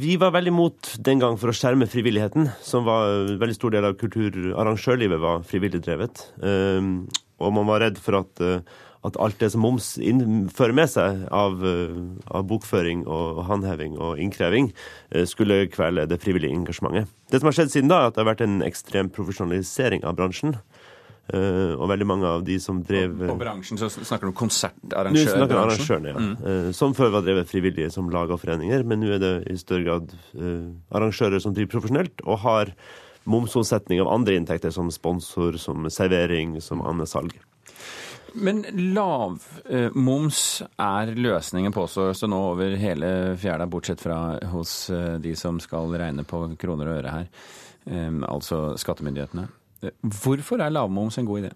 vi 0.01 0.15
var 0.17 0.33
veldig 0.33 0.53
imot 0.53 0.93
den 1.05 1.21
gang 1.21 1.35
for 1.37 1.51
å 1.51 1.55
skjerme 1.55 1.89
frivilligheten, 1.89 2.49
som 2.65 2.87
var 2.87 3.11
en 3.13 3.41
veldig 3.41 3.57
stor 3.57 3.73
del 3.75 3.85
av 3.85 3.97
kulturarrangørlivet 4.01 5.21
var 5.21 5.43
frivillig 5.45 5.83
drevet. 5.85 6.23
Eh, 6.41 6.79
og 7.41 7.53
man 7.57 7.69
var 7.69 7.85
redd 7.85 7.99
for 8.01 8.19
at, 8.21 8.41
at 9.05 9.15
alt 9.21 9.37
det 9.41 9.49
som 9.53 9.63
moms 9.65 9.95
fører 10.53 10.75
med 10.77 10.91
seg 10.93 11.23
av, 11.33 11.63
av, 12.29 12.43
bokføring 12.45 13.01
og 13.09 13.39
håndheving 13.47 13.95
og 13.97 14.21
innkreving, 14.21 14.69
skulle 15.25 15.63
kvele 15.73 16.05
det 16.05 16.19
frivillige 16.21 16.53
engasjementet. 16.53 17.09
Det 17.33 17.41
som 17.41 17.49
har 17.49 17.57
skjedd 17.57 17.73
siden 17.73 17.89
da, 17.89 18.03
er 18.03 18.11
at 18.11 18.19
det 18.19 18.21
har 18.21 18.29
vært 18.29 18.45
en 18.45 18.61
ekstrem 18.61 19.09
profesjonalisering 19.09 20.05
av 20.05 20.19
bransjen. 20.21 20.53
Uh, 21.29 21.77
og 21.77 21.85
veldig 21.87 22.05
mange 22.09 22.27
av 22.27 22.41
de 22.43 22.57
som 22.59 22.81
drev 22.83 23.13
På 23.29 23.37
bransjen 23.39 23.77
så 23.79 23.87
snakker 23.93 24.25
du 24.25 24.31
om 24.31 24.35
konsertarrangører? 24.35 25.29
Nå 25.29 25.35
snakker 25.37 25.59
arrangørene, 25.61 26.09
ja. 26.11 26.17
Mm. 26.17 26.33
Uh, 26.41 26.71
som 26.75 26.95
før 26.97 27.13
var 27.13 27.23
drevet 27.23 27.47
frivillige 27.47 27.91
som 27.93 28.09
lag 28.11 28.33
og 28.33 28.41
foreninger, 28.41 28.83
men 28.89 28.99
nå 28.99 29.13
er 29.15 29.21
det 29.21 29.31
i 29.47 29.55
større 29.61 29.85
grad 29.85 30.11
uh, 30.35 30.65
arrangører 30.97 31.39
som 31.39 31.53
driver 31.55 31.77
profesjonelt 31.77 32.25
og 32.25 32.41
har 32.43 32.73
momsomsetning 33.29 34.01
av 34.03 34.09
andre 34.11 34.35
inntekter, 34.41 34.73
som 34.75 34.89
sponsor, 34.91 35.55
som 35.61 35.87
servering, 35.93 36.57
som 36.59 36.81
andesalg. 36.83 37.37
Men 38.33 38.65
lavmoms 38.95 40.41
er 40.81 41.13
løsningen, 41.15 41.71
påstås 41.75 42.25
det 42.25 42.31
nå 42.33 42.41
over 42.49 42.75
hele 42.81 43.13
fjæra, 43.39 43.69
bortsett 43.71 44.01
fra 44.03 44.19
hos 44.51 44.75
de 45.21 45.35
som 45.37 45.61
skal 45.63 45.93
regne 46.01 46.25
på 46.25 46.43
kroner 46.59 46.89
og 46.89 46.97
øre 46.97 47.15
her, 47.19 47.33
altså 48.25 48.71
skattemyndighetene. 48.81 49.49
Hvorfor 50.01 50.61
er 50.61 50.73
lavmoms 50.73 51.17
en 51.17 51.27
god 51.29 51.45
idé? 51.45 51.51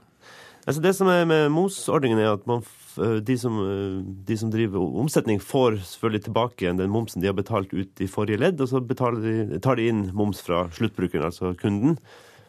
Altså 0.65 0.81
det 0.81 0.95
som 0.97 1.09
er 1.13 1.27
med 1.29 1.51
momsordningen, 1.53 2.19
er 2.19 2.31
at 2.33 2.45
man, 2.49 2.63
de, 2.97 3.37
som, 3.37 3.57
de, 4.25 4.37
som, 4.37 4.49
driver 4.53 4.81
omsetning, 4.97 5.37
får 5.41 5.77
selvfølgelig 5.91 6.23
tilbake 6.25 6.65
igjen 6.65 6.79
den 6.79 6.93
momsen 6.93 7.21
de 7.21 7.29
har 7.29 7.37
betalt 7.37 7.73
ut 7.75 8.01
i 8.01 8.09
forrige 8.09 8.41
ledd, 8.41 8.63
og 8.63 8.71
så 8.71 8.81
de, 8.81 9.59
tar 9.61 9.77
de 9.77 9.89
inn 9.91 10.07
moms 10.17 10.41
fra 10.41 10.65
sluttbrukeren, 10.73 11.27
altså 11.29 11.53
kunden. 11.61 11.99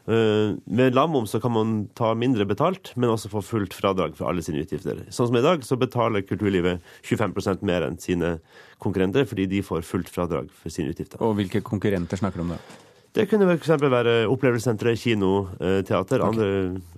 Med 0.06 0.94
lavmoms 0.94 1.34
så 1.34 1.42
kan 1.42 1.52
man 1.52 1.76
ta 1.98 2.12
mindre 2.14 2.46
betalt, 2.48 2.92
men 2.96 3.10
også 3.10 3.28
få 3.32 3.42
fullt 3.44 3.74
fradrag 3.74 4.16
for 4.16 4.30
alle 4.30 4.44
sine 4.46 4.62
utgifter. 4.62 5.02
Sånn 5.10 5.32
som 5.32 5.36
i 5.36 5.44
dag, 5.44 5.66
så 5.66 5.76
betaler 5.76 6.24
kulturlivet 6.24 6.84
25% 7.04 7.66
mer 7.66 7.84
enn 7.88 8.00
sine 8.00 8.36
konkurrenter, 8.80 9.26
fordi 9.28 9.48
de 9.50 9.64
får 9.66 9.84
fullt 9.84 10.08
fradrag 10.12 10.48
for 10.54 10.72
sine 10.72 10.94
utgifter. 10.94 11.20
Og 11.20 11.36
hvilke 11.40 11.64
konkurrenter 11.66 12.22
snakker 12.22 12.40
du 12.40 12.46
om 12.46 12.56
da? 12.56 12.62
Det 13.16 13.24
kunne 13.30 13.46
f.eks. 13.48 13.70
være 13.80 14.14
opplevelsessenteret, 14.28 15.00
kino, 15.00 15.46
teater, 15.88 16.24
andre, 16.26 16.48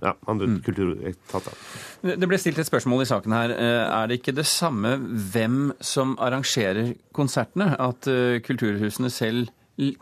ja, 0.03 0.11
andre 0.27 0.49
mm. 0.49 0.57
kulturetater. 0.65 1.55
Det 2.03 2.27
ble 2.27 2.39
stilt 2.41 2.59
et 2.59 2.67
spørsmål 2.67 3.05
i 3.05 3.07
saken 3.07 3.35
her. 3.37 3.53
Er 3.55 4.09
det 4.09 4.19
ikke 4.19 4.35
det 4.35 4.47
samme 4.49 4.97
hvem 4.99 5.71
som 5.79 6.17
arrangerer 6.19 6.91
konsertene? 7.15 7.71
At 7.79 8.09
kulturhusene 8.43 9.11
selv 9.13 9.47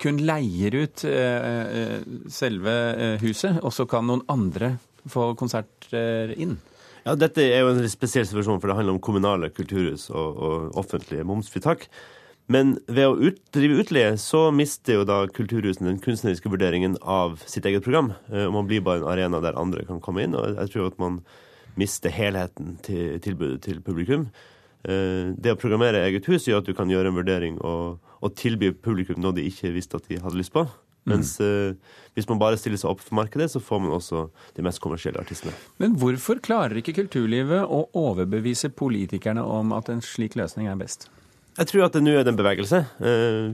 kun 0.01 0.17
leier 0.25 0.74
ut 0.81 1.05
selve 2.33 2.74
huset, 3.21 3.62
og 3.62 3.75
så 3.77 3.86
kan 3.89 4.09
noen 4.09 4.25
andre 4.33 4.74
få 5.12 5.31
konserter 5.38 6.33
inn? 6.38 6.57
Ja, 7.07 7.15
Dette 7.15 7.45
er 7.45 7.63
jo 7.63 7.71
en 7.71 7.86
spesiell 7.88 8.25
situasjon, 8.27 8.59
for 8.59 8.67
det 8.67 8.75
handler 8.81 8.97
om 8.97 9.03
kommunale 9.03 9.47
kulturhus 9.55 10.09
og, 10.12 10.39
og 10.43 10.79
offentlige 10.81 11.24
momsfritak. 11.27 11.86
Men 12.48 12.77
ved 12.88 13.10
å 13.10 13.18
ut, 13.20 13.39
drive 13.51 13.82
utleie 13.84 14.13
så 14.22 14.46
mister 14.56 15.01
jo 15.01 15.08
da 15.08 15.20
kulturhusene 15.27 15.89
den 15.89 16.00
kunstneriske 16.04 16.51
vurderingen 16.51 16.96
av 17.04 17.42
sitt 17.44 17.68
eget 17.68 17.84
program. 17.84 18.13
Og 18.32 18.54
man 18.56 18.70
blir 18.70 18.86
bare 18.86 19.04
en 19.04 19.12
arena 19.12 19.42
der 19.44 19.60
andre 19.60 19.84
kan 19.88 20.00
komme 20.04 20.24
inn. 20.24 20.38
Og 20.38 20.56
jeg 20.56 20.72
tror 20.72 20.88
at 20.88 21.01
man 21.01 21.20
mister 21.77 22.13
helheten 22.13 22.77
til 22.88 23.20
tilbudet 23.24 23.60
til 23.68 23.84
publikum. 23.84 24.30
Det 24.88 25.51
å 25.51 25.60
programmere 25.60 26.06
eget 26.08 26.27
hus 26.32 26.48
gjør 26.48 26.63
at 26.63 26.70
du 26.70 26.75
kan 26.77 26.89
gjøre 26.89 27.12
en 27.12 27.20
vurdering 27.20 27.60
og, 27.66 27.98
og 28.24 28.36
tilby 28.39 28.72
publikum 28.72 29.20
noe 29.22 29.36
de 29.36 29.44
ikke 29.50 29.74
visste 29.75 30.00
at 30.00 30.08
de 30.08 30.22
hadde 30.24 30.39
lyst 30.39 30.56
på. 30.56 30.63
Mens 31.08 31.38
mm. 31.39 31.77
hvis 32.18 32.27
man 32.27 32.39
bare 32.42 32.58
stiller 32.60 32.80
seg 32.80 32.92
opp 32.92 33.04
for 33.04 33.16
markedet, 33.16 33.48
så 33.51 33.62
får 33.63 33.80
man 33.84 33.94
også 33.96 34.25
de 34.58 34.66
mest 34.66 34.82
kommersielle 34.84 35.22
artistene. 35.24 35.54
Men 35.80 35.96
hvorfor 36.00 36.42
klarer 36.44 36.80
ikke 36.80 36.98
kulturlivet 36.98 37.63
å 37.63 37.86
overbevise 37.96 38.74
politikerne 38.75 39.44
om 39.44 39.72
at 39.77 39.92
en 39.92 40.04
slik 40.04 40.36
løsning 40.39 40.68
er 40.68 40.80
best? 40.80 41.08
Jeg 41.58 41.70
tror 41.72 41.88
at 41.88 41.96
det 41.96 42.04
nå 42.06 42.14
er 42.14 42.28
en 42.30 42.38
bevegelse. 42.38 42.84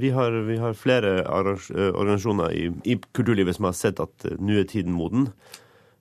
Vi 0.01 0.09
har, 0.11 0.33
vi 0.43 0.57
har 0.59 0.75
flere 0.75 1.21
organisasjoner 1.31 2.51
i, 2.51 2.65
i, 2.83 2.97
kulturlivet 3.15 3.55
som 3.55 3.69
har 3.69 3.77
sett 3.79 4.01
at 4.03 4.27
nå 4.43 4.57
er 4.59 4.67
tiden 4.67 4.95
moden. 4.97 5.29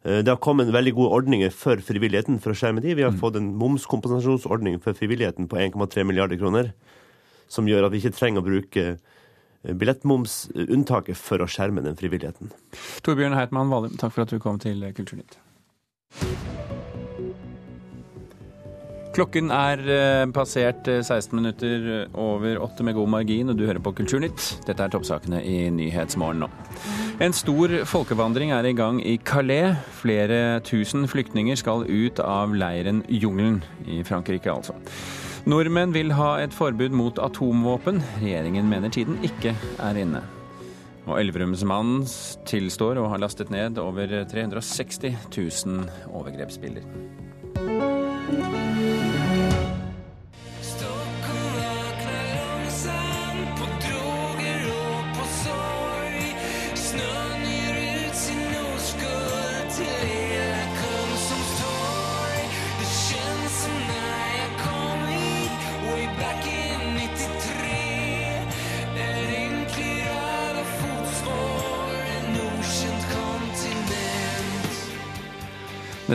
Det 0.03 0.27
har 0.27 0.41
kommet 0.43 0.73
veldig 0.75 0.97
gode 0.97 1.15
ordninger 1.21 1.55
for 1.55 1.79
frivilligheten 1.79 2.41
for 2.43 2.51
å 2.51 2.59
skjerme 2.59 2.83
de. 2.83 2.97
Vi 2.99 3.07
har 3.07 3.15
fått 3.15 3.39
en 3.39 3.53
momskompensasjonsordning 3.55 4.81
for 4.83 4.99
frivilligheten 4.99 5.47
på 5.47 5.61
1,3 5.63 6.03
milliarder 6.09 6.41
kroner. 6.43 6.73
Som 7.47 7.71
gjør 7.71 7.87
at 7.87 7.95
vi 7.95 8.03
ikke 8.03 8.17
trenger 8.19 8.43
å 8.43 8.49
bruke 8.51 8.87
billettmomsunntaket 9.63 11.19
for 11.19 11.45
å 11.45 11.47
skjerme 11.47 11.87
den 11.87 11.95
frivilligheten. 11.99 12.51
Torbjørn 13.07 13.39
Heitmann 13.39 13.71
Valum, 13.71 13.95
takk 14.01 14.17
for 14.17 14.27
at 14.27 14.35
du 14.35 14.43
kom 14.43 14.59
til 14.63 14.83
Kulturnytt. 14.97 15.39
Klokken 19.12 19.50
er 19.52 19.83
passert 20.33 20.88
16 20.88 21.37
minutter 21.37 22.07
over 22.16 22.57
åtte 22.64 22.85
med 22.87 22.97
god 22.97 23.11
margin, 23.12 23.50
og 23.52 23.59
du 23.59 23.66
hører 23.66 23.83
på 23.85 23.92
Kulturnytt. 23.99 24.40
Dette 24.64 24.87
er 24.87 24.92
toppsakene 24.92 25.42
i 25.45 25.66
Nyhetsmorgen 25.75 26.40
nå. 26.47 26.49
En 27.21 27.37
stor 27.37 27.75
folkevandring 27.85 28.54
er 28.57 28.64
i 28.64 28.73
gang 28.73 29.02
i 29.04 29.19
Calais. 29.21 29.76
Flere 30.00 30.61
tusen 30.64 31.04
flyktninger 31.04 31.61
skal 31.61 31.85
ut 31.85 32.23
av 32.25 32.57
leiren 32.57 33.02
Jungelen 33.12 33.61
i 33.85 34.00
Frankrike, 34.07 34.49
altså. 34.49 34.78
Nordmenn 35.45 35.92
vil 35.92 36.14
ha 36.16 36.37
et 36.40 36.54
forbud 36.57 36.95
mot 36.97 37.19
atomvåpen. 37.21 38.00
Regjeringen 38.23 38.69
mener 38.71 38.88
tiden 38.95 39.21
ikke 39.26 39.52
er 39.76 39.99
inne. 39.99 40.25
Og 41.04 41.19
Elverumsmannen 41.19 42.07
tilstår 42.49 42.97
å 43.02 43.09
ha 43.12 43.19
lastet 43.21 43.50
ned 43.52 43.76
over 43.83 44.23
360 44.31 45.19
000 45.37 45.88
overgrepsbilder. 46.14 46.87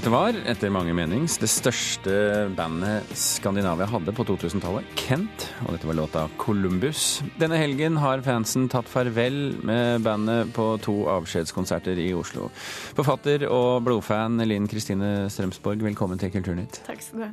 Dette 0.08 0.16
var, 0.16 0.38
etter 0.48 0.70
mange 0.72 0.94
menings, 0.96 1.34
det 1.36 1.50
største 1.52 2.14
bandet 2.56 3.10
Skandinavia 3.20 3.90
hadde 3.92 4.14
på 4.16 4.24
2000-tallet, 4.30 4.86
Kent. 4.96 5.48
Og 5.66 5.74
dette 5.76 5.90
var 5.90 5.98
låta 6.00 6.22
Columbus. 6.40 7.18
Denne 7.36 7.60
helgen 7.60 8.00
har 8.00 8.24
fansen 8.24 8.70
tatt 8.72 8.88
farvel 8.88 9.58
med 9.68 10.06
bandet 10.06 10.54
på 10.56 10.70
to 10.86 10.96
avskjedskonserter 11.12 12.00
i 12.00 12.08
Oslo. 12.16 12.48
Forfatter 12.96 13.44
og 13.52 13.84
blodfan 13.84 14.40
Linn 14.48 14.72
Kristine 14.72 15.28
Strømsborg, 15.28 15.84
velkommen 15.90 16.24
til 16.24 16.32
Kulturnytt. 16.38 16.86
Takk 16.88 17.04
skal 17.04 17.20
du 17.20 17.26
ha. 17.26 17.30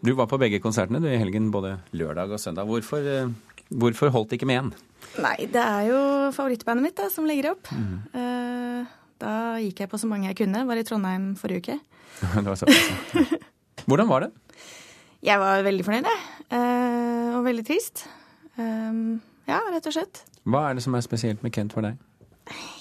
Du 0.00 0.14
var 0.16 0.32
på 0.32 0.40
begge 0.40 0.64
konsertene 0.64 1.04
du 1.04 1.10
i 1.12 1.20
helgen, 1.20 1.52
både 1.52 1.76
lørdag 1.92 2.32
og 2.32 2.40
søndag. 2.40 2.64
Hvorfor, 2.72 3.04
eh, 3.04 3.28
hvorfor 3.68 4.16
holdt 4.16 4.32
det 4.32 4.40
ikke 4.40 4.48
med 4.48 4.62
én? 4.62 4.74
Nei, 5.20 5.36
det 5.44 5.60
er 5.60 5.92
jo 5.92 6.00
favorittbandet 6.34 6.88
mitt 6.88 6.96
da, 6.98 7.12
som 7.12 7.28
legger 7.28 7.52
opp. 7.52 7.68
Eh, 7.70 8.33
da 9.24 9.34
gikk 9.62 9.84
jeg 9.84 9.90
på 9.90 10.00
så 10.00 10.08
mange 10.10 10.28
jeg 10.30 10.38
kunne. 10.44 10.64
Var 10.68 10.80
i 10.80 10.86
Trondheim 10.86 11.32
forrige 11.40 11.64
uke. 11.64 11.78
det 12.36 12.46
var 12.46 12.60
såpass. 12.60 13.34
Hvordan 13.88 14.10
var 14.10 14.26
det? 14.26 14.32
Jeg 15.24 15.40
var 15.40 15.64
veldig 15.64 15.84
fornøyd, 15.86 16.08
jeg. 16.08 16.24
Eh, 16.52 17.30
og 17.38 17.44
veldig 17.46 17.64
trist. 17.64 18.04
Eh, 18.60 19.02
ja, 19.48 19.60
rett 19.72 19.88
og 19.88 19.96
slett. 19.96 20.24
Hva 20.44 20.68
er 20.68 20.76
det 20.76 20.84
som 20.84 20.96
er 20.96 21.04
spesielt 21.04 21.44
med 21.44 21.54
Kent 21.56 21.72
for 21.76 21.84
deg? 21.86 21.96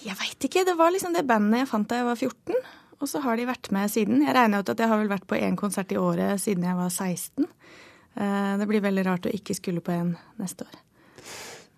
Jeg 0.04 0.20
veit 0.20 0.48
ikke. 0.48 0.66
Det 0.68 0.76
var 0.80 0.92
liksom 0.92 1.16
det 1.16 1.24
bandet 1.28 1.64
jeg 1.64 1.72
fant 1.72 1.88
da 1.90 2.02
jeg 2.02 2.10
var 2.10 2.20
14. 2.20 2.72
Og 3.00 3.10
så 3.10 3.20
har 3.24 3.40
de 3.40 3.48
vært 3.48 3.72
med 3.76 3.92
siden. 3.92 4.24
Jeg 4.24 4.36
regner 4.36 4.64
ut 4.64 4.72
at 4.72 4.80
jeg 4.80 4.92
har 4.92 5.00
vel 5.00 5.12
vært 5.12 5.28
på 5.28 5.40
én 5.40 5.56
konsert 5.60 5.92
i 5.92 6.00
året 6.00 6.40
siden 6.44 6.68
jeg 6.68 6.80
var 6.80 6.92
16. 6.92 7.48
Eh, 8.16 8.54
det 8.60 8.68
blir 8.70 8.84
veldig 8.84 9.06
rart 9.08 9.28
å 9.28 9.34
ikke 9.34 9.56
skulle 9.58 9.84
på 9.84 9.96
en 9.96 10.16
neste 10.40 10.68
år. 10.68 10.83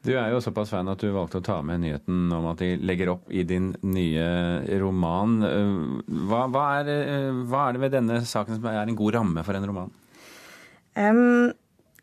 Du 0.05 0.11
er 0.13 0.29
jo 0.29 0.41
såpass 0.43 0.69
fan 0.69 0.89
at 0.91 1.01
du 1.01 1.09
valgte 1.13 1.39
å 1.41 1.45
ta 1.45 1.57
med 1.65 1.81
nyheten 1.81 2.29
om 2.35 2.45
at 2.51 2.61
de 2.61 2.75
legger 2.77 3.09
opp 3.15 3.29
i 3.33 3.41
din 3.47 3.71
nye 3.89 4.25
roman. 4.81 5.37
Eh, 5.47 5.77
hva, 6.29 6.43
hva, 6.53 6.65
er, 6.81 6.91
eh, 6.93 7.39
hva 7.49 7.67
er, 7.67 7.75
det 7.75 7.83
ved 7.87 7.95
denne 7.97 8.19
saken 8.21 8.59
som 8.59 8.67
er 8.69 8.83
en 8.83 8.97
god 8.99 9.17
ramme 9.17 9.45
for 9.47 9.57
en 9.57 9.65
roman? 9.65 9.93
Um, 10.95 11.49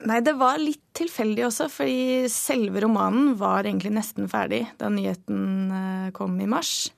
nei, 0.09 0.19
det 0.27 0.35
var 0.41 0.59
litt 0.61 0.83
tilfeldig 0.99 1.47
også, 1.47 1.69
fordi 1.73 2.27
selve 2.33 2.83
romanen 2.83 3.37
var 3.41 3.69
egentlig 3.69 3.95
nesten 3.95 4.27
ferdig 4.29 4.65
da 4.83 4.91
nyheten 4.93 6.11
kom 6.17 6.35
i 6.43 6.51
mars. 6.51 6.91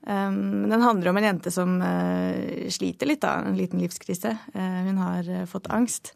Um, 0.00 0.68
den 0.70 0.82
handler 0.82 1.10
om 1.10 1.18
en 1.20 1.26
jente 1.28 1.50
som 1.52 1.76
uh, 1.78 2.68
sliter 2.72 3.08
litt, 3.08 3.20
da. 3.22 3.36
En 3.44 3.58
liten 3.58 3.82
livskrise. 3.82 4.32
Uh, 4.54 4.78
hun 4.88 5.00
har 5.00 5.28
uh, 5.28 5.44
fått 5.48 5.68
angst. 5.72 6.14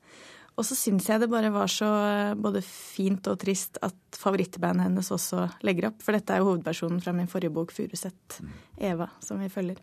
Og 0.55 0.63
så 0.63 0.77
syns 0.79 1.09
jeg 1.11 1.19
det 1.19 1.31
bare 1.33 1.51
var 1.51 1.71
så 1.71 1.89
både 2.39 2.61
fint 2.63 3.27
og 3.31 3.41
trist 3.43 3.81
at 3.83 4.19
favorittbandet 4.19 4.87
hennes 4.87 5.11
også 5.15 5.49
legger 5.67 5.89
opp. 5.91 5.99
For 6.05 6.15
dette 6.15 6.31
er 6.31 6.43
jo 6.43 6.53
hovedpersonen 6.53 7.01
fra 7.03 7.15
min 7.17 7.31
forrige 7.31 7.51
bok, 7.55 7.75
'Furuset', 7.75 8.39
Eva, 8.79 9.09
som 9.21 9.43
vi 9.43 9.51
følger. 9.51 9.81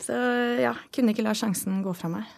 Så 0.00 0.12
ja, 0.60 0.74
kunne 0.92 1.14
ikke 1.14 1.24
la 1.24 1.32
sjansen 1.36 1.80
gå 1.84 1.94
fra 1.96 2.12
meg. 2.12 2.28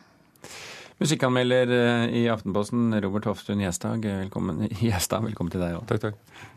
Musikkanmelder 1.02 1.72
i 2.14 2.28
Aftenposten, 2.30 2.94
Robert 3.02 3.26
Hoftun 3.26 3.62
Gjestad, 3.64 4.06
velkommen, 4.06 4.68
Gjestad, 4.82 5.26
velkommen 5.26 5.50
til 5.50 5.64
deg 5.64 5.80
òg. 5.80 5.86
Takk, 5.90 6.06
takk. 6.06 6.50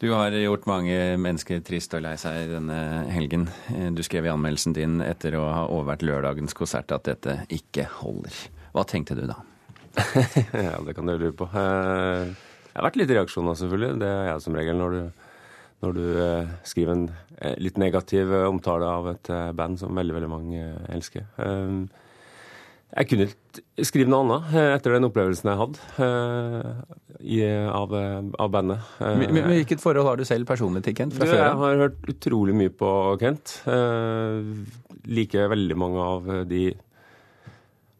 Du 0.00 0.08
har 0.16 0.32
gjort 0.32 0.64
mange 0.64 0.96
mennesker 1.20 1.60
trist 1.60 1.92
og 1.92 2.00
lei 2.06 2.14
seg 2.16 2.54
denne 2.54 3.04
helgen. 3.12 3.50
Du 3.92 4.00
skrev 4.00 4.24
i 4.24 4.32
anmeldelsen 4.32 4.72
din 4.72 5.02
etter 5.04 5.36
å 5.36 5.44
ha 5.52 5.66
overvært 5.68 6.06
lørdagens 6.08 6.56
konsert 6.56 6.94
at 6.96 7.04
dette 7.04 7.42
ikke 7.52 7.84
holder. 7.98 8.32
Hva 8.72 8.86
tenkte 8.88 9.18
du 9.18 9.26
da? 9.28 9.36
ja, 10.66 10.76
det 10.86 10.94
kan 10.96 11.08
du 11.08 11.16
lure 11.16 11.34
på. 11.36 11.48
Det 11.50 11.66
jeg 12.70 12.78
har 12.78 12.86
vært 12.86 13.00
litt 13.00 13.10
reaksjoner, 13.10 13.56
selvfølgelig. 13.58 13.98
Det 14.00 14.08
er 14.08 14.28
jeg 14.28 14.42
som 14.44 14.58
regel 14.58 14.78
når 14.78 14.92
du, 14.94 15.24
når 15.82 15.96
du 15.96 16.04
eh, 16.22 16.52
skriver 16.68 16.94
en 16.94 17.08
eh, 17.40 17.56
litt 17.58 17.80
negativ 17.82 18.30
omtale 18.46 18.86
av 18.86 19.08
et 19.16 19.30
band 19.58 19.80
som 19.80 19.96
veldig, 19.98 20.14
veldig 20.20 20.30
mange 20.30 20.68
elsker. 20.94 21.26
Jeg 22.90 23.06
kunne 23.06 23.26
skrive 23.86 24.10
noe 24.10 24.24
annet 24.24 24.54
etter 24.78 24.96
den 24.96 25.06
opplevelsen 25.06 25.50
jeg 25.50 25.60
hadde 25.60 26.06
i, 27.20 27.36
av, 27.46 27.92
av, 27.94 28.48
bandet. 28.50 28.88
Men, 28.98 29.38
hvilket 29.46 29.82
forhold 29.82 30.08
har 30.08 30.18
du 30.18 30.24
selv 30.26 30.48
personlig 30.48 30.82
til 30.86 30.96
Kent 30.98 31.14
fra 31.14 31.26
du, 31.26 31.30
før? 31.30 31.42
Jeg 31.42 31.60
har 31.60 31.82
hørt 31.84 32.10
utrolig 32.10 32.56
mye 32.58 32.72
på 32.74 32.90
Kent. 33.22 33.60
liker 35.06 35.52
veldig 35.54 35.78
mange 35.78 36.08
av 36.16 36.32
de 36.50 36.64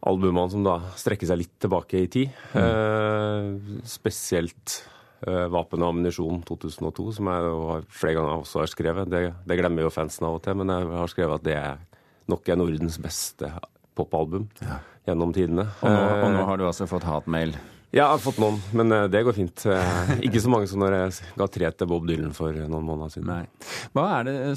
albumene 0.09 0.49
som 0.53 0.63
da 0.65 0.79
strekker 0.97 1.29
seg 1.29 1.43
litt 1.43 1.53
tilbake 1.61 2.01
i 2.01 2.09
tid. 2.11 2.39
Mm. 2.55 3.81
spesielt 3.85 4.81
Vapen 5.21 5.83
og 5.83 5.91
ammunisjon 5.91 6.39
2002, 6.47 7.03
som 7.19 7.27
jeg 7.29 7.49
har, 7.69 7.83
flere 7.93 8.15
ganger 8.17 8.39
også 8.41 8.63
har 8.63 8.71
skrevet. 8.71 9.11
Det, 9.11 9.19
det 9.45 9.57
glemmer 9.59 9.85
jo 9.85 9.91
fansen 9.93 10.25
av 10.25 10.39
og 10.39 10.41
til, 10.41 10.57
men 10.57 10.73
jeg 10.73 10.87
har 10.97 11.11
skrevet 11.13 11.37
at 11.37 11.45
det 11.45 11.57
er 11.59 11.83
nok 12.31 12.49
er 12.49 12.57
Nordens 12.57 12.97
beste 13.01 13.51
popalbum 13.97 14.47
ja. 14.63 14.79
gjennom 15.09 15.33
tidene. 15.35 15.67
Og 15.81 15.93
nå, 15.93 16.01
og 16.23 16.33
nå, 16.33 16.41
har 16.47 16.59
du 16.59 16.65
altså 16.67 16.87
fått 16.89 17.05
hatmail? 17.07 17.53
Ja, 17.91 18.05
jeg 18.05 18.07
har 18.13 18.21
fått 18.23 18.37
noen, 18.39 18.55
men 18.77 18.93
det 19.11 19.19
går 19.27 19.35
fint. 19.35 19.65
Ikke 20.25 20.39
så 20.39 20.51
mange 20.51 20.69
som 20.71 20.79
når 20.79 20.95
jeg 20.95 21.15
ga 21.41 21.47
tre 21.51 21.71
til 21.75 21.89
Bob 21.91 22.07
Dylan 22.07 22.31
for 22.35 22.55
noen 22.55 22.87
måneder 22.87 23.11
siden. 23.11 23.27
Nei. 23.27 23.43
Hva, 23.91 24.05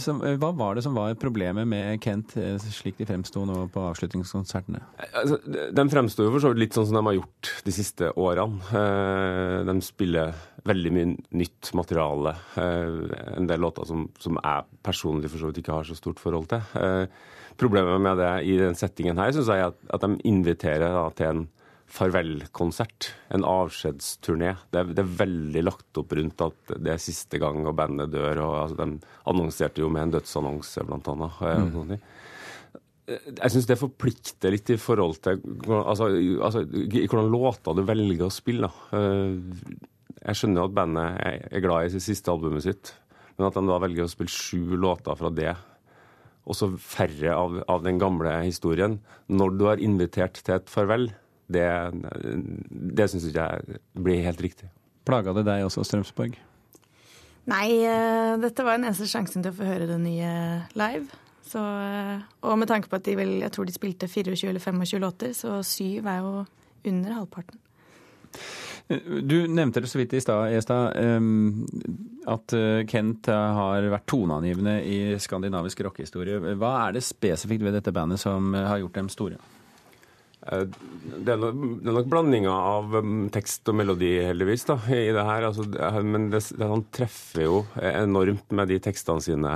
som, 0.03 0.23
hva 0.39 0.53
var 0.55 0.79
det 0.79 0.85
som 0.87 0.95
var 0.95 1.17
problemet 1.19 1.67
med 1.67 1.99
Kent, 2.05 2.37
slik 2.63 3.01
de 3.01 3.09
fremsto 3.09 3.43
nå 3.49 3.65
på 3.75 3.83
avslutningskonsertene? 3.91 4.85
Altså, 5.11 5.41
de 5.51 5.87
fremsto 5.91 6.29
jo 6.29 6.35
for 6.37 6.45
så 6.45 6.53
vidt 6.55 6.63
litt 6.63 6.79
sånn 6.79 6.87
som 6.91 7.01
de 7.01 7.05
har 7.09 7.19
gjort 7.19 7.53
de 7.67 7.75
siste 7.75 8.13
årene. 8.15 8.85
De 9.67 9.77
spiller 9.83 10.35
veldig 10.65 10.93
mye 10.95 11.09
nytt 11.43 11.73
materiale. 11.77 12.37
En 12.57 13.51
del 13.51 13.61
låter 13.61 13.89
som, 13.89 14.07
som 14.23 14.39
jeg 14.39 14.79
personlig 14.87 15.33
for 15.33 15.43
så 15.43 15.51
vidt 15.51 15.61
ikke 15.65 15.75
har 15.81 15.89
så 15.89 15.99
stort 15.99 16.23
forhold 16.23 16.49
til. 16.55 17.11
Problemet 17.61 18.01
med 18.03 18.19
det 18.19 18.33
i 18.51 18.57
den 18.59 18.79
settingen 18.79 19.21
her 19.21 19.35
syns 19.35 19.51
jeg 19.51 19.63
er 19.63 19.71
at, 19.71 19.77
at, 19.95 20.07
de 20.07 20.27
inviterer 20.27 20.91
da, 20.91 21.05
til 21.15 21.31
en 21.31 21.45
farvelkonsert. 21.91 23.11
En 23.35 23.47
avskjedsturné. 23.47 24.55
Det, 24.73 24.85
det, 24.93 25.03
er 25.05 25.17
veldig 25.21 25.65
lagt 25.65 26.01
opp 26.01 26.15
rundt 26.17 26.45
at 26.45 26.75
det 26.75 26.95
er 26.95 27.03
siste 27.03 27.41
gang 27.43 27.65
og 27.65 27.77
bandet 27.79 28.13
dør. 28.15 28.43
og 28.47 28.55
altså, 28.63 28.79
De 28.81 29.15
annonserte 29.31 29.85
jo 29.85 29.91
med 29.93 30.09
en 30.09 30.15
dødsannonse, 30.17 30.87
blant 30.89 31.11
annet. 31.13 31.41
Mm. 31.41 31.97
Jeg 33.05 33.53
syns 33.53 33.69
det 33.69 33.77
forplikter 33.77 34.55
litt 34.55 34.71
i 34.73 34.81
forhold 34.81 35.19
til 35.27 35.43
altså, 35.69 36.09
altså, 36.41 36.63
hvordan 36.65 37.29
låter 37.29 37.77
du 37.77 37.83
velger 37.85 38.27
å 38.27 38.33
spille. 38.33 38.71
Jeg 40.25 40.41
skjønner 40.41 40.65
at 40.65 40.77
bandet 40.79 41.21
er 41.53 41.65
glad 41.65 41.85
i 41.85 41.93
sitt 41.93 42.07
siste 42.07 42.33
albumet 42.33 42.65
sitt, 42.65 42.95
men 43.37 43.51
at 43.51 43.59
de 43.59 43.67
da 43.69 43.77
velger 43.83 44.07
å 44.07 44.13
spille 44.13 44.33
sju 44.33 44.79
låter 44.81 45.21
fra 45.21 45.33
det 45.37 45.53
og 46.45 46.57
så 46.57 46.69
færre 46.77 47.33
av, 47.33 47.59
av, 47.73 47.85
den 47.85 47.99
gamle 48.01 48.33
historien. 48.45 48.99
Når 49.33 49.55
du 49.57 49.65
har 49.69 49.83
invitert 49.83 50.41
til 50.43 50.59
et 50.59 50.69
farvel, 50.69 51.09
det, 51.47 51.69
det 52.71 53.09
syns 53.11 53.29
ikke 53.29 53.47
jeg 53.47 53.83
blir 54.07 54.25
helt 54.25 54.43
riktig. 54.45 54.71
Plaga 55.05 55.35
det 55.37 55.45
deg 55.47 55.67
også, 55.67 55.85
Strømsborg? 55.85 56.39
Nei, 57.51 57.69
uh, 57.85 58.41
dette 58.41 58.65
var 58.65 58.79
den 58.79 58.89
eneste 58.89 59.09
sjansen 59.11 59.45
til 59.45 59.53
å 59.53 59.59
få 59.59 59.69
høre 59.69 59.89
det 59.91 59.99
nye 60.01 60.31
live. 60.79 61.21
Så, 61.45 61.61
uh, 61.61 62.25
og 62.49 62.57
med 62.61 62.71
tanke 62.71 62.89
på 62.89 62.97
at 62.97 63.05
de 63.05 63.19
vel, 63.19 63.35
jeg 63.43 63.53
tror 63.53 63.69
de 63.69 63.77
spilte 63.77 64.09
24 64.09 64.49
eller 64.49 64.65
25 64.65 65.03
låter, 65.05 65.35
så 65.37 65.59
syv 65.67 66.09
er 66.09 66.23
jo 66.25 66.33
under 66.89 67.19
halvparten. 67.19 67.61
Du 69.25 69.37
nevnte 69.49 69.81
det 69.81 69.89
så 69.89 70.01
vidt 70.01 70.13
i 70.13 70.21
stad, 70.21 70.97
um, 71.01 71.63
at 72.29 72.53
eh, 72.53 72.83
Kent 72.85 73.31
har 73.33 73.87
vært 73.89 74.05
toneangivende 74.13 74.75
i 74.85 74.99
skandinavisk 75.17 75.81
rockehistorie. 75.87 76.37
Hva 76.61 76.73
er 76.83 76.99
det 76.99 77.05
spesifikt 77.07 77.65
ved 77.65 77.79
dette 77.79 77.95
bandet 77.97 78.21
som 78.21 78.53
har 78.53 78.83
gjort 78.83 78.99
dem 78.99 79.09
store? 79.13 79.41
Eh, 80.53 80.65
det 81.25 81.35
er 81.35 81.41
nok, 81.41 81.61
det 81.81 81.91
er 81.91 81.97
nok 81.99 82.11
blandinga 82.13 82.55
av 82.55 82.97
tekst 83.35 83.69
og 83.71 83.79
melodi, 83.81 84.13
heldigvis, 84.25 84.67
da, 84.69 84.79
i 84.93 85.13
det 85.15 85.27
her. 85.29 85.49
Altså, 85.51 85.67
men 86.05 86.31
det, 86.33 86.43
han 86.61 86.87
treffer 86.95 87.47
jo 87.47 87.61
enormt 87.81 88.57
med 88.57 88.73
de 88.73 88.81
tekstene 88.85 89.25
sine, 89.25 89.55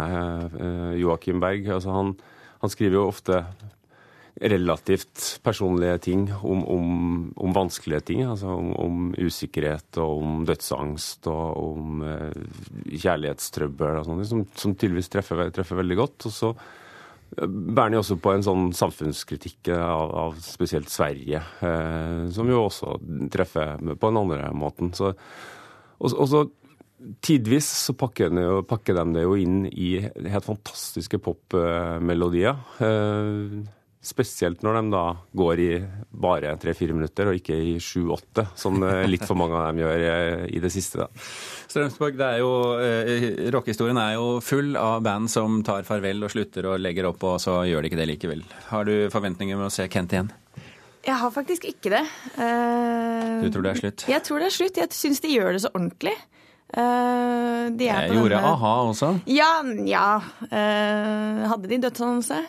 eh, 0.59 0.93
Joakim 1.03 1.43
Berg. 1.45 1.69
Altså, 1.79 1.93
han, 1.97 2.15
han 2.63 2.73
skriver 2.75 3.01
jo 3.01 3.09
ofte 3.11 3.43
relativt 4.39 5.41
personlige 5.43 5.99
ting 5.99 6.29
om, 6.43 6.63
om, 6.69 6.89
om 7.37 7.55
vanskelige 7.55 8.01
ting. 8.01 8.23
Altså 8.23 8.55
om, 8.55 8.73
om, 8.79 9.09
usikkerhet 9.19 9.99
og 10.03 10.23
om 10.23 10.45
dødsangst 10.47 11.27
og 11.31 11.63
om 11.63 12.05
eh, 12.07 12.43
kjærlighetstrøbbel 12.95 14.01
og 14.01 14.07
sånn, 14.09 14.27
som, 14.31 14.45
som 14.55 14.77
tydeligvis 14.77 15.11
treffer, 15.13 15.49
treffer, 15.55 15.81
veldig 15.83 15.99
godt. 15.99 16.29
Og 16.31 16.35
så 16.35 16.53
eh, 16.55 16.77
bærer 17.37 17.99
også 18.01 18.17
på 18.23 18.33
en 18.33 18.45
sånn 18.45 18.69
samfunnskritikk 18.77 19.71
av, 19.75 20.15
av 20.23 20.39
spesielt 20.43 20.91
Sverige, 20.93 21.43
eh, 21.65 22.23
som 22.35 22.49
jo 22.51 22.65
også 22.67 22.97
treffer 23.33 23.77
på 23.79 24.11
den 24.11 24.21
andre 24.23 24.53
måten. 24.57 24.95
Så, 24.97 25.13
og, 25.99 26.09
og 26.15 26.31
så 26.31 26.47
Tidvis 27.23 27.67
så 27.87 27.93
pakker 27.95 28.33
de, 28.35 28.45
pakker 28.67 28.97
de, 28.97 29.03
det 29.15 29.23
jo 29.23 29.37
inn 29.39 29.61
i 29.71 30.01
helt 30.03 30.43
fantastiske 30.43 31.21
popmelodier. 31.23 32.59
Eh, 32.83 33.53
Spesielt 34.01 34.63
når 34.63 34.77
de 34.79 34.91
da 34.95 35.01
går 35.37 35.59
i 35.61 35.69
bare 36.23 36.53
tre-fire 36.63 36.95
minutter, 36.95 37.27
og 37.33 37.35
ikke 37.41 37.57
i 37.59 37.73
sju-åtte, 37.83 38.45
som 38.57 38.79
eh, 38.87 39.03
litt 39.11 39.25
for 39.27 39.35
mange 39.37 39.57
av 39.59 39.73
dem 39.73 39.81
gjør 39.83 40.05
eh, 40.07 40.45
i 40.55 40.61
det 40.63 40.71
siste. 40.71 41.03
da. 41.03 41.09
Strømsborg, 41.69 42.15
det 42.21 42.29
er 42.29 42.39
jo, 42.45 42.53
eh, 42.79 43.27
rockehistorien 43.53 43.99
er 43.99 44.15
jo 44.15 44.29
full 44.41 44.77
av 44.79 45.03
band 45.03 45.29
som 45.33 45.59
tar 45.67 45.83
farvel 45.89 46.23
og 46.25 46.31
slutter 46.31 46.69
og 46.71 46.79
legger 46.81 47.09
opp, 47.11 47.27
og 47.27 47.41
så 47.43 47.59
gjør 47.67 47.83
de 47.83 47.91
ikke 47.91 47.99
det 48.01 48.07
likevel. 48.13 48.45
Har 48.71 48.87
du 48.87 48.95
forventninger 49.11 49.59
med 49.59 49.67
å 49.67 49.75
se 49.75 49.89
Kent 49.91 50.15
igjen? 50.15 50.31
Jeg 51.09 51.17
har 51.19 51.31
faktisk 51.35 51.65
ikke 51.65 51.91
det. 51.97 52.05
Uh, 52.39 53.43
Du 53.43 53.51
tror 53.55 53.63
det 53.67 53.71
er 53.75 53.81
slutt? 53.83 54.07
Jeg 54.11 54.23
tror 54.27 54.43
det 54.43 54.49
er 54.51 54.55
slutt. 54.61 54.79
Jeg 54.83 54.95
syns 54.95 55.21
de 55.25 55.31
gjør 55.35 55.55
det 55.57 55.63
så 55.67 55.71
ordentlig. 55.75 56.15
Uh, 56.69 57.71
de 57.79 57.87
er 57.89 58.03
Jeg 58.07 58.11
på 58.13 58.19
gjorde 58.19 58.35
denne- 58.37 58.51
a-ha 58.55 58.73
også. 58.91 59.11
Ja, 59.31 59.53
ja. 59.89 60.09
Uh, 60.53 61.47
hadde 61.51 61.71
de 61.71 61.79
dødsannonse? 61.87 62.43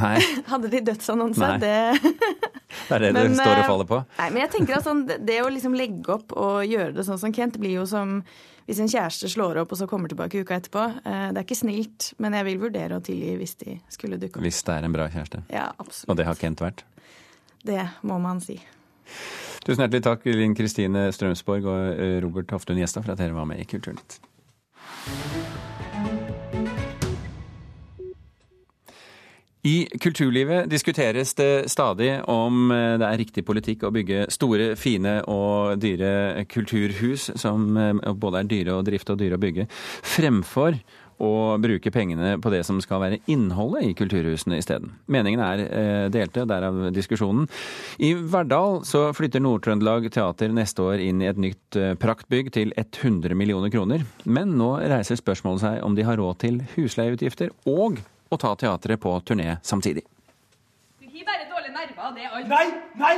Nei, 0.00 0.20
Hadde 0.52 0.70
de 0.72 0.80
dødsannonse? 0.90 1.50
Det 1.62 1.72
det 2.88 2.94
er 2.96 3.04
det 3.04 3.10
Men, 3.16 3.34
det 3.34 3.40
står 3.40 3.52
og 3.52 3.64
eh, 3.64 3.66
faller 3.68 3.88
på. 3.90 3.98
Nei, 4.18 4.28
men 4.34 4.42
jeg 4.44 4.52
tenker 4.54 4.78
at 4.78 4.86
sånn, 4.86 5.02
det- 5.10 5.40
å 5.44 5.50
liksom 5.52 5.76
legge 5.78 6.14
opp 6.16 6.32
og 6.36 6.62
gjøre 6.66 6.94
det 6.96 7.04
sånn 7.08 7.20
som 7.20 7.34
Kent, 7.36 7.58
blir 7.62 7.76
jo 7.80 7.86
som 7.90 8.20
hvis 8.70 8.78
en 8.84 8.90
kjæreste 8.92 9.26
slår 9.32 9.58
opp 9.64 9.72
og 9.74 9.78
så 9.80 9.86
kommer 9.90 10.10
tilbake 10.12 10.44
uka 10.44 10.54
etterpå. 10.60 10.82
Eh, 11.02 11.28
Det 11.34 11.40
er 11.40 11.46
ikke 11.46 11.58
snilt, 11.58 12.12
men 12.22 12.36
jeg 12.38 12.46
vil 12.46 12.60
vurdere 12.62 12.98
å 13.00 13.02
tilgi 13.02 13.32
hvis 13.40 13.56
de 13.64 13.78
skulle 13.90 14.18
dukke 14.20 14.38
opp. 14.38 14.44
Hvis 14.46 14.62
det 14.62 14.76
er 14.76 14.86
en 14.86 14.94
bra 14.94 15.08
kjæreste. 15.10 15.42
Ja, 15.50 15.72
absolutt. 15.78 16.08
Og 16.12 16.20
det 16.20 16.26
har 16.28 16.38
Kent 16.38 16.62
vært. 16.62 16.84
Det 17.66 17.82
må 18.06 18.20
man 18.22 18.38
si. 18.40 18.60
Tusen 19.66 19.82
hjertelig 19.84 20.04
takk, 20.06 20.22
Linn 20.24 20.54
Kristine 20.56 21.08
Strømsborg 21.12 21.66
og 21.68 21.98
eh, 21.98 22.18
Robert 22.24 22.52
Hoftun 22.54 22.78
Gjestad, 22.80 23.04
for 23.04 23.12
at 23.12 23.20
dere 23.20 23.34
var 23.36 23.48
med 23.50 23.60
i 23.60 23.66
Kulturnytt. 23.68 24.20
I 29.62 29.88
kulturlivet 30.00 30.70
diskuteres 30.72 31.34
det 31.36 31.68
stadig 31.68 32.14
om 32.32 32.70
eh, 32.72 32.94
det 33.00 33.04
er 33.04 33.20
riktig 33.20 33.44
politikk 33.44 33.84
å 33.84 33.92
bygge 33.92 34.22
store, 34.32 34.72
fine 34.80 35.18
og 35.28 35.76
dyre 35.82 36.46
kulturhus, 36.48 37.28
som 37.36 37.76
eh, 37.76 37.92
både 38.16 38.40
er 38.40 38.48
dyre 38.48 38.78
å 38.78 38.86
drifte 38.86 39.12
og 39.12 39.20
dyre 39.20 39.36
å 39.36 39.42
bygge, 39.42 39.66
fremfor 40.16 40.78
å 41.20 41.32
bruke 41.60 41.92
pengene 41.92 42.38
på 42.40 42.48
det 42.48 42.62
som 42.64 42.78
skal 42.80 43.02
være 43.02 43.18
innholdet 43.28 43.84
i 43.84 43.96
kulturhusene 43.98 44.56
isteden. 44.62 44.94
Meningene 45.12 45.48
er 45.52 45.62
eh, 45.66 46.04
delte, 46.14 46.46
derav 46.48 46.78
diskusjonen. 46.96 47.44
I 48.00 48.14
Verdal 48.16 48.80
så 48.88 49.10
flytter 49.12 49.44
Nord-Trøndelag 49.44 50.08
Teater 50.14 50.54
neste 50.56 50.86
år 50.86 51.04
inn 51.04 51.20
i 51.20 51.28
et 51.28 51.42
nytt 51.42 51.76
praktbygg 52.00 52.48
til 52.56 52.72
100 52.80 53.36
millioner 53.36 53.68
kroner. 53.76 54.08
Men 54.24 54.56
nå 54.56 54.78
reiser 54.88 55.20
spørsmålet 55.20 55.66
seg 55.66 55.84
om 55.84 56.00
de 56.00 56.08
har 56.08 56.16
råd 56.16 56.40
til 56.46 56.62
husleieutgifter 56.78 57.52
og 57.68 58.00
å 58.30 58.38
ta 58.38 58.54
teatret 58.56 59.00
på 59.00 59.12
turné 59.26 59.56
samtidig. 59.62 60.04
Du 61.00 61.06
har 61.06 61.26
bare 61.26 61.48
dårlige 61.50 61.74
nerver, 61.74 62.14
det 62.16 62.24
er 62.24 62.36
alt. 62.38 62.48
Nei, 62.48 62.66
nei! 62.94 63.16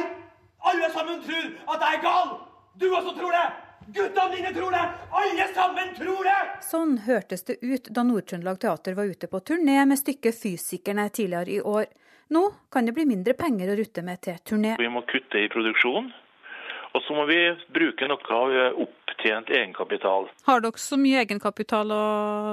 Alle 0.63 0.89
sammen 0.95 1.21
tror 1.27 1.47
at 1.75 1.85
jeg 1.85 1.99
er 1.99 2.03
gal! 2.03 2.33
Du 2.81 2.89
også 2.97 3.15
tror 3.19 3.37
det! 3.37 3.47
Guttene 3.87 4.37
dine 4.37 4.53
tror 4.55 4.71
det! 4.73 4.85
Alle 5.11 5.49
sammen 5.55 5.95
tror 5.99 6.29
det! 6.29 6.39
Sånn 6.65 6.95
hørtes 7.07 7.45
det 7.49 7.59
ut 7.61 7.91
da 7.91 8.05
Nord-Trøndelag 8.07 8.61
Teater 8.63 8.97
var 8.97 9.11
ute 9.11 9.29
på 9.29 9.41
turné 9.41 9.83
med 9.85 9.99
stykket 9.99 10.39
'Fysikerne' 10.39 11.09
tidligere 11.11 11.51
i 11.51 11.61
år. 11.61 11.87
Nå 12.33 12.45
kan 12.73 12.87
det 12.87 12.95
bli 12.97 13.05
mindre 13.05 13.35
penger 13.37 13.73
å 13.73 13.77
rutte 13.77 14.03
med 14.07 14.23
til 14.25 14.39
turné. 14.49 14.77
Vi 14.81 14.89
må 14.89 15.03
kutte 15.05 15.43
i 15.43 15.51
produksjon. 15.53 16.13
Og 16.93 17.05
så 17.07 17.15
må 17.17 17.25
vi 17.29 17.39
bruke 17.73 18.09
noe 18.11 18.37
av 18.37 18.83
opptjent 18.85 19.51
egenkapital. 19.53 20.29
Har 20.49 20.65
dere 20.65 20.81
så 20.81 20.99
mye 21.01 21.23
egenkapital 21.23 21.93
å 21.95 22.03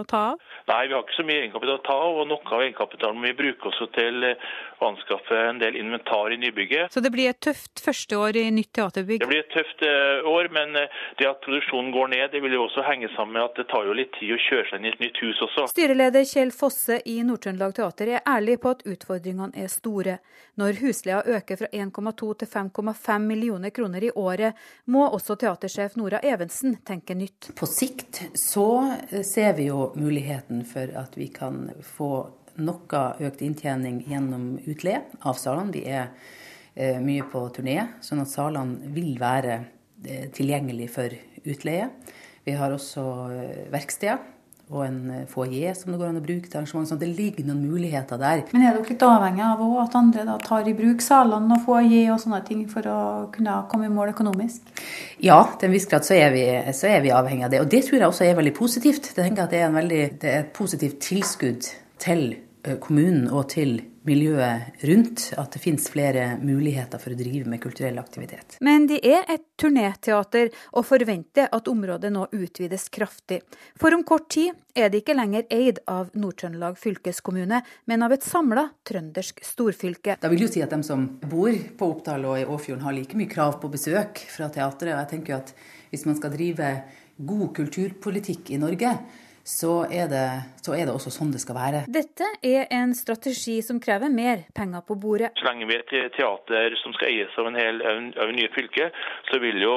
ta 0.10 0.22
av? 0.34 0.44
Nei, 0.70 0.84
vi 0.88 0.96
har 0.96 1.04
ikke 1.04 1.18
så 1.18 1.26
mye 1.28 1.42
egenkapital 1.44 1.80
å 1.80 1.86
ta 1.88 1.98
av, 2.06 2.20
og 2.22 2.30
noe 2.30 2.56
av 2.56 2.64
egenkapitalen 2.64 3.20
må 3.20 3.28
vi 3.28 3.38
bruke 3.42 3.72
også 3.72 3.90
til 3.98 4.30
eh, 4.30 4.50
å 4.80 4.90
anskaffe 4.94 5.38
en 5.50 5.60
del 5.62 5.76
inventar 5.80 6.34
i 6.34 6.38
nybygget. 6.38 6.94
Så 6.94 7.04
det 7.04 7.12
blir 7.14 7.30
et 7.30 7.40
tøft 7.44 7.82
første 7.84 8.18
år 8.18 8.38
i 8.40 8.46
nytt 8.54 8.72
teaterbygg? 8.76 9.22
Det 9.24 9.30
blir 9.30 9.44
et 9.44 9.52
tøft 9.54 9.84
eh, 9.86 10.28
år, 10.30 10.50
men 10.56 10.76
eh, 10.80 11.02
det 11.20 11.28
at 11.30 11.42
produksjonen 11.46 11.92
går 11.96 12.12
ned, 12.16 12.26
det 12.34 12.42
vil 12.44 12.56
jo 12.56 12.66
også 12.68 12.86
henge 12.88 13.12
sammen 13.16 13.38
med 13.38 13.46
at 13.46 13.60
det 13.60 13.68
tar 13.72 13.88
jo 13.88 13.96
litt 13.98 14.14
tid 14.18 14.36
å 14.36 14.40
kjøre 14.48 14.68
seg 14.70 14.80
inn 14.80 14.90
i 14.90 14.94
et 14.94 15.04
nytt 15.04 15.22
hus 15.24 15.44
også. 15.48 15.68
Styreleder 15.74 16.28
Kjell 16.30 16.54
Fosse 16.56 17.00
i 17.06 17.20
Nord-Trøndelag 17.28 17.76
Teater 17.80 18.14
er 18.16 18.26
ærlig 18.28 18.60
på 18.64 18.74
at 18.76 18.86
utfordringene 18.88 19.66
er 19.66 19.72
store. 19.72 20.20
Når 20.60 20.82
husleia 20.82 21.22
øker 21.38 21.62
fra 21.62 21.72
1,2 21.72 22.34
til 22.42 22.52
5,5 22.52 23.28
millioner 23.30 23.76
kroner 23.76 24.04
i 24.04 24.12
året, 24.16 24.58
må 24.92 25.06
også 25.08 25.38
teatersjef 25.40 25.96
Nora 26.00 26.24
Evensen 26.24 26.80
tenke 26.88 27.16
nytt. 27.16 27.52
På 27.60 27.68
sikt 27.70 28.24
så 28.38 28.70
ser 29.26 29.56
vi 29.60 29.70
jo 29.70 29.92
muligheten 29.96 30.66
for 30.68 30.92
at 31.00 31.16
vi 31.20 31.30
kan 31.34 31.68
få 31.96 32.12
noe 32.64 33.04
økt 33.28 33.44
inntjening 33.46 34.04
gjennom 34.10 34.52
utleie 34.70 35.04
av 35.28 35.40
salene. 35.40 35.74
Vi 35.74 35.84
er 35.88 36.10
eh, 36.76 37.00
mye 37.04 37.28
på 37.30 37.46
turné, 37.56 37.78
sånn 38.06 38.24
at 38.24 38.32
salene 38.32 38.92
vil 38.96 39.16
være 39.22 39.60
eh, 40.06 40.28
tilgjengelig 40.36 40.90
for 40.96 41.16
utleie. 41.46 41.90
Vi 42.46 42.58
har 42.58 42.74
også 42.74 43.06
eh, 43.36 43.64
verksteder 43.74 44.20
og 44.70 44.84
en 44.86 44.98
eh, 45.10 45.26
foajé 45.30 45.72
som 45.74 45.90
det 45.92 45.98
går 45.98 46.12
an 46.12 46.20
å 46.20 46.24
bruke 46.24 46.46
til 46.50 46.60
arrangement. 46.60 46.88
sånn 46.90 47.02
det 47.02 47.10
ligger 47.18 47.48
noen 47.48 47.64
muligheter 47.66 48.20
der. 48.22 48.44
Men 48.54 48.68
er 48.68 48.76
dere 48.78 48.92
litt 48.92 49.06
avhengig 49.06 49.46
av 49.46 49.64
at 49.84 49.96
andre 49.98 50.26
da 50.28 50.36
tar 50.44 50.70
i 50.70 50.76
bruk 50.78 51.02
salene 51.02 51.58
og 51.58 51.64
foajé 51.66 52.04
og 52.14 52.20
sånne 52.22 52.42
ting 52.46 52.66
for 52.70 52.86
å 52.86 53.00
kunne 53.34 53.56
komme 53.72 53.90
i 53.90 53.94
mål 53.94 54.14
økonomisk? 54.14 54.70
Ja, 55.26 55.42
til 55.58 55.70
en 55.70 55.76
viss 55.78 55.90
grad 55.90 56.06
så 56.06 56.18
er, 56.20 56.30
vi, 56.36 56.46
så 56.78 56.92
er 56.92 57.02
vi 57.06 57.16
avhengig 57.16 57.48
av 57.48 57.56
det. 57.56 57.64
Og 57.64 57.72
det 57.72 57.82
tror 57.88 57.98
jeg 57.98 58.12
også 58.12 58.28
er 58.28 58.38
veldig 58.38 58.54
positivt. 58.60 59.10
Jeg 59.10 59.18
tenker 59.18 59.48
at 59.48 59.56
det 59.56 59.64
er, 59.64 59.72
en 59.72 59.80
veldig, 59.80 60.04
det 60.22 60.34
er 60.36 60.46
et 60.46 60.54
positivt 60.54 61.02
tilskudd 61.08 61.72
til 62.00 62.28
kommunen 62.80 63.30
og 63.32 63.50
til 63.54 63.80
miljøet 64.08 64.84
rundt 64.88 65.26
at 65.40 65.54
det 65.54 65.62
finnes 65.62 65.86
flere 65.92 66.24
muligheter 66.42 67.02
for 67.02 67.14
å 67.14 67.20
drive 67.20 67.48
med 67.50 67.62
kulturell 67.64 68.00
aktivitet. 68.02 68.58
Men 68.66 68.88
de 68.90 68.98
er 69.06 69.28
et 69.32 69.46
turnéteater, 69.60 70.50
og 70.74 70.88
forventer 70.88 71.50
at 71.56 71.70
området 71.72 72.12
nå 72.14 72.26
utvides 72.36 72.88
kraftig. 72.94 73.42
For 73.80 73.96
om 73.96 74.04
kort 74.08 74.30
tid 74.34 74.56
er 74.76 74.92
det 74.92 75.04
ikke 75.04 75.18
lenger 75.18 75.48
eid 75.54 75.82
av 75.90 76.12
Nord-Trøndelag 76.18 76.80
fylkeskommune, 76.80 77.62
men 77.90 78.06
av 78.06 78.16
et 78.16 78.26
samla 78.26 78.70
trøndersk 78.88 79.44
storfylke. 79.46 80.18
Da 80.22 80.32
vil 80.32 80.48
jo 80.48 80.52
si 80.52 80.64
at 80.66 80.74
de 80.74 80.82
som 80.88 81.06
bor 81.22 81.54
på 81.54 81.94
Oppdal 81.94 82.28
og 82.30 82.40
i 82.42 82.48
Åfjorden 82.48 82.86
har 82.88 82.98
like 82.98 83.20
mye 83.20 83.32
krav 83.32 83.60
på 83.62 83.72
besøk 83.72 84.24
fra 84.32 84.50
teatret. 84.54 84.94
Og 84.96 85.02
jeg 85.04 85.12
tenker 85.16 85.36
jo 85.36 85.42
at 85.44 85.56
hvis 85.92 86.06
man 86.10 86.20
skal 86.20 86.34
drive 86.34 86.76
god 87.30 87.50
kulturpolitikk 87.58 88.54
i 88.56 88.62
Norge, 88.62 88.94
så 89.50 89.72
er, 89.90 90.08
det, 90.12 90.26
så 90.62 90.76
er 90.78 90.86
det 90.86 90.94
også 90.94 91.12
sånn 91.14 91.32
det 91.34 91.42
skal 91.42 91.58
være. 91.58 91.82
Dette 91.90 92.28
er 92.46 92.68
en 92.76 92.94
strategi 92.94 93.58
som 93.66 93.80
krever 93.82 94.12
mer 94.14 94.44
penger 94.56 94.84
på 94.86 94.98
bordet. 95.02 95.32
Så 95.40 95.48
lenge 95.48 95.66
vi 95.70 95.80
er 95.80 95.86
et 95.88 96.14
teater 96.14 96.76
som 96.84 96.94
skal 96.98 97.10
eies 97.10 97.38
av 97.42 97.50
en 97.50 97.58
hel 97.58 97.82
av 97.82 98.34
nye 98.36 98.52
fylke, 98.54 98.92
så 99.32 99.42
vil 99.42 99.58
jo 99.64 99.76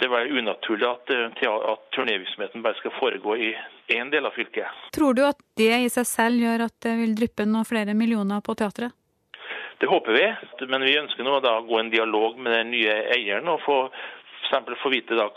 det 0.00 0.08
være 0.12 0.32
unaturlig 0.40 0.88
at, 0.88 1.12
eh, 1.12 1.48
at 1.72 1.86
turnévirksomheten 1.96 2.64
bare 2.64 2.80
skal 2.80 2.96
foregå 2.96 3.36
i 3.36 3.52
én 3.92 4.10
del 4.12 4.28
av 4.28 4.36
fylket. 4.36 4.84
Tror 4.96 5.16
du 5.16 5.26
at 5.28 5.40
det 5.60 5.72
i 5.76 5.92
seg 5.92 6.08
selv 6.08 6.46
gjør 6.46 6.66
at 6.70 6.76
det 6.84 6.96
vil 7.00 7.16
dryppe 7.16 7.44
noen 7.48 7.68
flere 7.68 7.96
millioner 7.96 8.40
på 8.44 8.56
teatret? 8.56 8.96
Det 9.76 9.88
håper 9.92 10.12
vi, 10.16 10.26
men 10.72 10.84
vi 10.88 10.96
ønsker 10.96 11.24
nå 11.24 11.36
da 11.44 11.58
å 11.58 11.66
gå 11.68 11.76
en 11.82 11.92
dialog 11.92 12.38
med 12.40 12.54
den 12.54 12.70
nye 12.72 12.94
eieren 13.12 13.48
og 13.52 13.60
få 13.60 13.76
eksempel 14.46 14.78
få 14.80 14.94
vite 14.94 15.18
da 15.18 15.28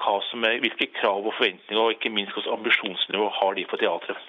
er, 0.48 0.62
hvilke 0.64 0.92
krav 0.96 1.26
og 1.26 1.34
forventninger 1.36 1.82
og 1.82 1.96
ikke 1.98 2.14
minst 2.14 2.36
hvilket 2.38 2.48
ambisjonsnivå 2.54 3.32
har 3.42 3.58
de 3.58 3.66
for 3.70 3.82
teatret. 3.82 4.28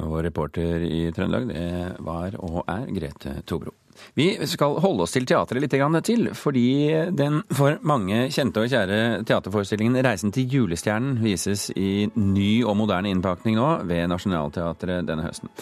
Og 0.00 0.22
reporter 0.24 0.80
i 0.86 1.10
Trøndelag, 1.12 1.50
det 1.50 1.96
var 2.00 2.36
og 2.40 2.62
er 2.64 2.86
Grete 2.96 3.42
Tobro. 3.44 3.74
Vi 4.16 4.30
skal 4.48 4.78
holde 4.80 5.04
oss 5.04 5.12
til 5.12 5.26
teatret 5.28 5.60
litt 5.60 5.74
til, 6.06 6.30
fordi 6.32 7.12
den 7.12 7.42
for 7.52 7.76
mange 7.84 8.30
kjente 8.32 8.62
og 8.62 8.72
kjære 8.72 9.24
teaterforestillingen 9.28 10.00
'Reisen 10.00 10.32
til 10.32 10.48
julestjernen' 10.48 11.20
vises 11.20 11.68
i 11.76 12.08
ny 12.16 12.64
og 12.64 12.76
moderne 12.76 13.12
innpakning 13.12 13.56
nå 13.56 13.84
ved 13.84 14.08
Nationaltheatret 14.08 15.04
denne 15.04 15.28
høsten. 15.28 15.52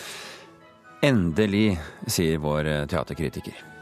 Endelig, 1.02 1.78
sier 2.06 2.38
vår 2.38 2.86
teaterkritiker. 2.86 3.79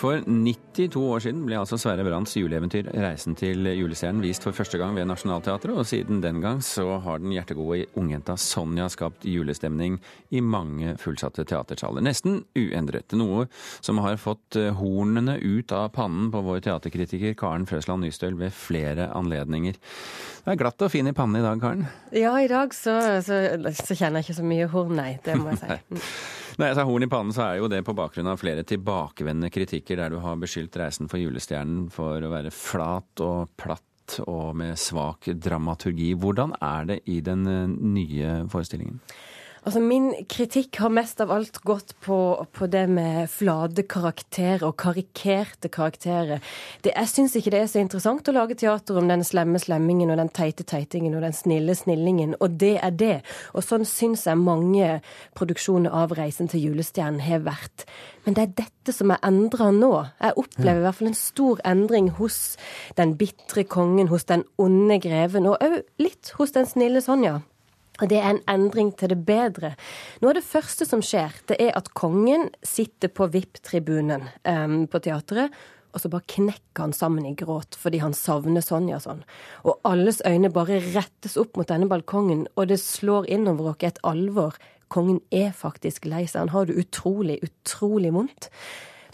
For 0.00 0.22
92 0.24 0.96
år 0.96 1.20
siden 1.20 1.42
ble 1.44 1.58
altså 1.60 1.76
Sverre 1.76 2.06
Brandts 2.06 2.32
juleeventyr 2.38 2.86
'Reisen 2.88 3.34
til 3.36 3.66
julestjernen' 3.68 4.22
vist 4.24 4.46
for 4.46 4.56
første 4.56 4.78
gang 4.80 4.94
ved 4.96 5.04
Nationaltheatret, 5.10 5.76
og 5.76 5.84
siden 5.84 6.22
den 6.22 6.40
gang 6.40 6.62
så 6.64 6.96
har 7.04 7.20
den 7.20 7.34
hjertegode 7.34 7.84
ungjenta 8.00 8.38
Sonja 8.40 8.88
skapt 8.88 9.26
julestemning 9.28 9.98
i 10.32 10.40
mange 10.40 10.96
fullsatte 10.96 11.44
teatersaler. 11.44 12.00
Nesten 12.00 12.40
uendret. 12.56 13.12
Noe 13.12 13.44
som 13.84 14.00
har 14.00 14.16
fått 14.16 14.56
hornene 14.80 15.36
ut 15.36 15.72
av 15.76 15.92
pannen 15.92 16.32
på 16.32 16.40
vår 16.48 16.64
teaterkritiker 16.64 17.36
Karen 17.36 17.68
Frøsland 17.68 18.00
Nystøl 18.00 18.40
ved 18.40 18.56
flere 18.56 19.12
anledninger. 19.12 19.76
Det 19.76 20.54
er 20.54 20.62
glatt 20.64 20.80
og 20.80 20.94
fin 20.96 21.12
i 21.12 21.12
pannen 21.12 21.42
i 21.42 21.44
dag, 21.44 21.60
Karen. 21.60 21.88
Ja, 22.16 22.38
i 22.40 22.48
dag 22.48 22.72
så, 22.72 23.20
så, 23.20 23.44
så 23.68 23.92
kjenner 23.92 24.22
jeg 24.22 24.30
ikke 24.30 24.40
så 24.40 24.48
mye 24.48 24.72
horn, 24.72 24.96
nei. 24.96 25.18
Det 25.24 25.36
må 25.36 25.52
jeg 25.52 25.60
si. 25.60 26.38
Når 26.60 26.68
jeg 26.68 26.76
sa 26.76 26.82
horn 26.84 27.04
i 27.06 27.06
pannen, 27.08 27.32
så 27.32 27.44
er 27.46 27.54
jo 27.56 27.68
det 27.72 27.78
på 27.86 27.94
bakgrunn 27.96 28.26
av 28.28 28.36
flere 28.36 28.60
tilbakevendende 28.68 29.48
kritikker 29.48 29.96
der 29.96 30.12
du 30.12 30.18
har 30.20 30.34
beskyldt 30.36 30.74
Reisen 30.76 31.08
for 31.08 31.16
julestjernen 31.16 31.86
for 31.94 32.20
å 32.20 32.28
være 32.28 32.52
flat 32.52 33.22
og 33.24 33.54
platt 33.56 34.18
og 34.26 34.58
med 34.60 34.76
svak 34.76 35.30
dramaturgi. 35.40 36.10
Hvordan 36.20 36.52
er 36.60 36.90
det 36.90 36.98
i 37.08 37.22
den 37.24 37.46
eh, 37.48 37.64
nye 37.96 38.34
forestillingen? 38.52 39.00
Altså 39.60 39.80
Min 39.84 40.12
kritikk 40.30 40.78
har 40.80 40.92
mest 40.92 41.20
av 41.20 41.30
alt 41.34 41.58
gått 41.68 41.92
på, 42.00 42.16
på 42.56 42.68
det 42.72 42.86
med 42.88 43.28
flate 43.28 43.84
karakterer 43.84 44.64
og 44.64 44.78
karikerte 44.80 45.68
karakterer. 45.68 46.40
Det, 46.80 46.94
jeg 46.94 47.10
syns 47.10 47.36
ikke 47.36 47.52
det 47.52 47.60
er 47.60 47.68
så 47.68 47.82
interessant 47.82 48.30
å 48.30 48.34
lage 48.34 48.56
teater 48.56 48.96
om 48.96 49.10
den 49.10 49.24
slemme 49.26 49.60
slemmingen 49.60 50.12
og 50.14 50.16
den 50.22 50.32
teite 50.32 50.64
teitingen 50.64 51.18
og 51.18 51.26
den 51.26 51.36
snille 51.36 51.76
snillingen, 51.76 52.38
og 52.40 52.56
det 52.62 52.78
er 52.80 52.96
det. 52.96 53.18
Og 53.52 53.66
sånn 53.66 53.84
syns 53.88 54.24
jeg 54.30 54.40
mange 54.40 55.02
produksjoner 55.36 55.92
av 55.92 56.16
'Reisen 56.16 56.48
til 56.48 56.64
julestjernen' 56.70 57.20
har 57.28 57.44
vært. 57.44 57.84
Men 58.24 58.34
det 58.34 58.42
er 58.42 58.56
dette 58.64 58.96
som 58.96 59.12
er 59.12 59.20
endra 59.24 59.70
nå. 59.72 59.92
Jeg 60.20 60.36
opplever 60.40 60.80
i 60.80 60.86
hvert 60.88 60.98
fall 60.98 61.12
en 61.12 61.20
stor 61.20 61.60
endring 61.68 62.10
hos 62.16 62.56
den 62.96 63.16
bitre 63.20 63.64
kongen, 63.64 64.08
hos 64.08 64.24
den 64.24 64.44
onde 64.58 65.00
greven, 65.00 65.46
og 65.46 65.60
òg 65.60 65.82
litt 65.98 66.32
hos 66.38 66.52
den 66.56 66.68
snille 66.68 67.04
Sonja. 67.04 67.40
Det 68.08 68.20
er 68.20 68.30
en 68.30 68.42
endring 68.48 68.94
til 68.96 69.12
det 69.12 69.18
bedre. 69.28 69.74
Noe 70.22 70.32
av 70.32 70.38
det 70.38 70.46
første 70.46 70.86
som 70.88 71.02
skjer, 71.04 71.34
det 71.50 71.58
er 71.60 71.74
at 71.76 71.92
kongen 71.98 72.48
sitter 72.64 73.12
på 73.12 73.28
VIP-tribunen 73.32 74.24
um, 74.48 74.86
på 74.90 75.02
teatret. 75.04 75.52
Og 75.90 76.02
så 76.02 76.10
bare 76.10 76.28
knekker 76.30 76.84
han 76.84 76.94
sammen 76.94 77.26
i 77.26 77.34
gråt 77.34 77.74
fordi 77.78 77.98
han 78.02 78.14
savner 78.14 78.62
Sonja 78.62 79.00
sånn. 79.02 79.24
Og 79.66 79.80
alles 79.88 80.20
øyne 80.26 80.52
bare 80.54 80.78
rettes 80.92 81.34
opp 81.40 81.58
mot 81.58 81.68
denne 81.68 81.90
balkongen, 81.90 82.46
og 82.54 82.70
det 82.70 82.78
slår 82.82 83.26
innover 83.26 83.72
oss 83.72 83.88
et 83.88 83.98
alvor. 84.06 84.54
Kongen 84.90 85.20
er 85.34 85.50
faktisk 85.54 86.06
lei 86.10 86.24
seg. 86.26 86.46
Han 86.46 86.54
har 86.54 86.70
det 86.70 86.78
utrolig, 86.78 87.40
utrolig 87.46 88.14
vondt. 88.14 88.50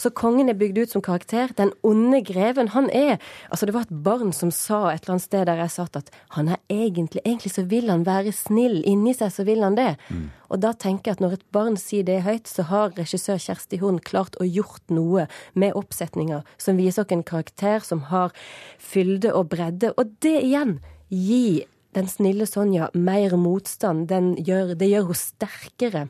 Så 0.00 0.12
kongen 0.16 0.50
er 0.50 0.58
bygd 0.58 0.78
ut 0.78 0.94
som 0.94 1.02
karakter. 1.04 1.52
Den 1.56 1.72
onde 1.86 2.22
greven, 2.24 2.68
han 2.74 2.90
er 2.90 3.18
Altså, 3.50 3.66
det 3.66 3.74
var 3.74 3.86
et 3.86 4.02
barn 4.04 4.32
som 4.32 4.50
sa 4.50 4.90
et 4.90 5.04
eller 5.04 5.16
annet 5.16 5.26
sted 5.26 5.46
der 5.46 5.60
jeg 5.62 5.70
satt, 5.70 5.96
at 5.96 6.10
han 6.36 6.48
er 6.48 6.60
egentlig 6.68 7.22
Egentlig 7.24 7.52
så 7.52 7.62
vil 7.68 7.90
han 7.90 8.06
være 8.06 8.32
snill. 8.32 8.82
Inni 8.86 9.14
seg 9.14 9.32
så 9.32 9.44
vil 9.46 9.62
han 9.64 9.76
det. 9.76 9.96
Mm. 10.10 10.30
Og 10.50 10.60
da 10.62 10.72
tenker 10.72 11.10
jeg 11.10 11.16
at 11.16 11.22
når 11.24 11.38
et 11.38 11.46
barn 11.52 11.78
sier 11.80 12.06
det 12.06 12.22
høyt, 12.26 12.48
så 12.48 12.66
har 12.70 12.94
regissør 12.96 13.40
Kjersti 13.42 13.80
Horn 13.82 13.98
klart 13.98 14.36
å 14.40 14.46
gjort 14.46 14.84
noe 14.92 15.26
med 15.54 15.74
oppsetninga 15.78 16.42
som 16.58 16.78
viser 16.78 17.04
oss 17.04 17.14
en 17.14 17.24
karakter 17.26 17.82
som 17.82 18.06
har 18.12 18.34
fylde 18.78 19.32
og 19.34 19.50
bredde. 19.54 19.92
Og 19.96 20.14
det 20.22 20.38
igjen 20.44 20.78
gir 21.10 21.64
den 21.96 22.10
snille 22.10 22.46
Sonja 22.46 22.90
mer 22.94 23.36
motstand. 23.40 24.12
Gjør, 24.46 24.74
det 24.76 24.90
gjør 24.90 25.08
henne 25.08 25.22
sterkere. 25.22 26.04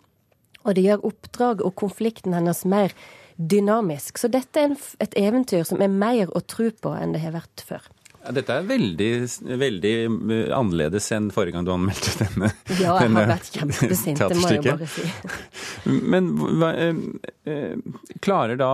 Og 0.66 0.74
det 0.74 0.82
gjør 0.88 1.04
oppdraget 1.06 1.62
og 1.62 1.76
konflikten 1.78 2.34
hennes 2.34 2.64
mer 2.66 2.94
dynamisk. 3.36 4.18
Så 4.20 4.30
dette 4.32 4.62
er 4.62 4.74
et 5.02 5.16
eventyr 5.20 5.66
som 5.68 5.82
er 5.84 5.92
mer 5.92 6.32
å 6.32 6.42
tro 6.44 6.70
på 6.70 6.94
enn 6.96 7.14
det 7.14 7.22
har 7.24 7.36
vært 7.36 7.64
før. 7.66 7.86
Dette 8.34 8.54
er 8.58 8.64
veldig, 8.66 9.10
veldig 9.60 9.92
eh, 10.02 10.48
annerledes 10.54 11.06
enn 11.14 11.28
forrige 11.34 11.54
gang 11.54 11.66
du 11.66 11.72
anmeldte 11.74 12.14
denne 12.24 12.50
Ja, 12.74 12.96
jeg 12.98 13.12
har 13.14 13.28
vært 13.30 13.50
kjempesint, 13.54 14.18
det 14.18 14.38
må 14.40 14.50
jeg 14.50 14.64
bare 14.66 14.88
si. 14.90 15.04
Men 16.12 16.32
hva, 16.34 16.72
eh, 16.74 17.02
eh, 17.46 17.98
klarer 18.24 18.58
da 18.58 18.70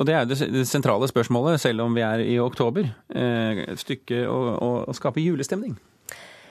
og 0.00 0.06
det 0.08 0.14
er 0.16 0.24
jo 0.24 0.32
det 0.32 0.62
sentrale 0.64 1.04
spørsmålet, 1.10 1.60
selv 1.60 1.84
om 1.84 1.92
vi 1.92 2.00
er 2.00 2.22
i 2.24 2.38
oktober. 2.40 2.86
Stykket 3.76 4.30
å, 4.32 4.38
å 4.88 4.94
skape 4.96 5.20
julestemning. 5.20 5.74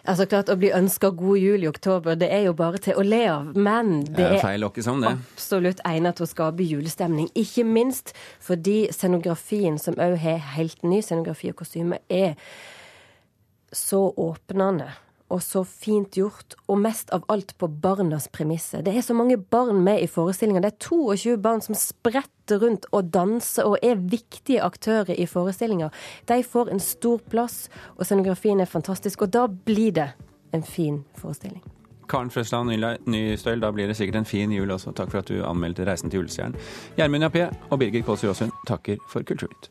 Altså 0.07 0.25
klart, 0.29 0.49
Å 0.49 0.57
bli 0.59 0.71
ønska 0.75 1.11
god 1.15 1.37
jul 1.41 1.65
i 1.65 1.69
oktober, 1.69 2.15
det 2.19 2.29
er 2.33 2.45
jo 2.47 2.53
bare 2.57 2.79
til 2.81 2.99
å 2.99 3.03
le 3.05 3.21
av. 3.31 3.51
Men 3.57 3.99
det 4.07 4.25
er, 4.25 4.39
feil, 4.43 4.65
sånn, 4.85 5.03
det. 5.03 5.15
absolutt 5.17 5.83
egnet 5.87 6.19
til 6.19 6.27
å 6.27 6.31
skape 6.31 6.65
julestemning. 6.65 7.29
Ikke 7.37 7.65
minst 7.67 8.13
fordi 8.43 8.87
scenografien, 8.95 9.79
som 9.81 9.99
òg 9.99 10.17
har 10.23 10.41
helt 10.55 10.81
ny 10.87 11.01
scenografi 11.05 11.51
og 11.51 11.59
kostyme, 11.61 12.01
er 12.09 12.35
så 13.75 14.07
åpnende 14.17 14.89
og 15.29 15.43
så 15.45 15.61
fint 15.61 16.17
gjort, 16.17 16.55
og 16.65 16.79
mest 16.81 17.11
av 17.13 17.21
alt 17.29 17.53
på 17.61 17.69
barnas 17.69 18.25
premisser. 18.33 18.81
Det 18.85 18.95
er 18.97 19.05
så 19.05 19.13
mange 19.13 19.37
barn 19.37 19.83
med 19.85 20.01
i 20.01 20.09
forestillinga. 20.09 20.63
Det 20.65 20.71
er 20.73 20.79
22 20.87 21.35
barn 21.43 21.61
som 21.61 21.77
spretter 21.77 22.38
rundt 22.57 22.85
og 22.91 23.13
danser 23.13 23.63
og 23.69 23.77
er 23.83 23.95
viktige 23.95 24.63
aktører 24.63 25.13
i 25.13 25.25
forestillinga. 25.29 25.89
De 26.27 26.43
får 26.43 26.71
en 26.73 26.79
stor 26.79 27.21
plass, 27.29 27.69
og 27.97 28.05
scenografien 28.05 28.59
er 28.59 28.65
fantastisk. 28.65 29.21
Og 29.21 29.33
da 29.33 29.47
blir 29.47 29.91
det 29.91 30.09
en 30.53 30.63
fin 30.63 31.03
forestilling. 31.17 31.61
Karen 32.09 32.31
Frøsland 32.33 32.73
Nystøyl, 33.05 33.61
da 33.61 33.71
blir 33.71 33.87
det 33.87 33.97
sikkert 33.97 34.15
en 34.15 34.25
fin 34.25 34.51
jul 34.51 34.71
også. 34.71 34.95
Takk 34.97 35.11
for 35.11 35.21
at 35.21 35.29
du 35.29 35.43
anmeldte 35.45 35.85
Reisen 35.85 36.09
til 36.09 36.23
julestjernen. 36.23 36.57
Gjermund 36.97 37.27
Jappé 37.27 37.49
og 37.69 37.79
Birger 37.79 38.01
Kåss 38.01 38.23
Jåsund 38.25 38.55
takker 38.67 38.97
for 39.11 39.21
Kulturnytt. 39.21 39.69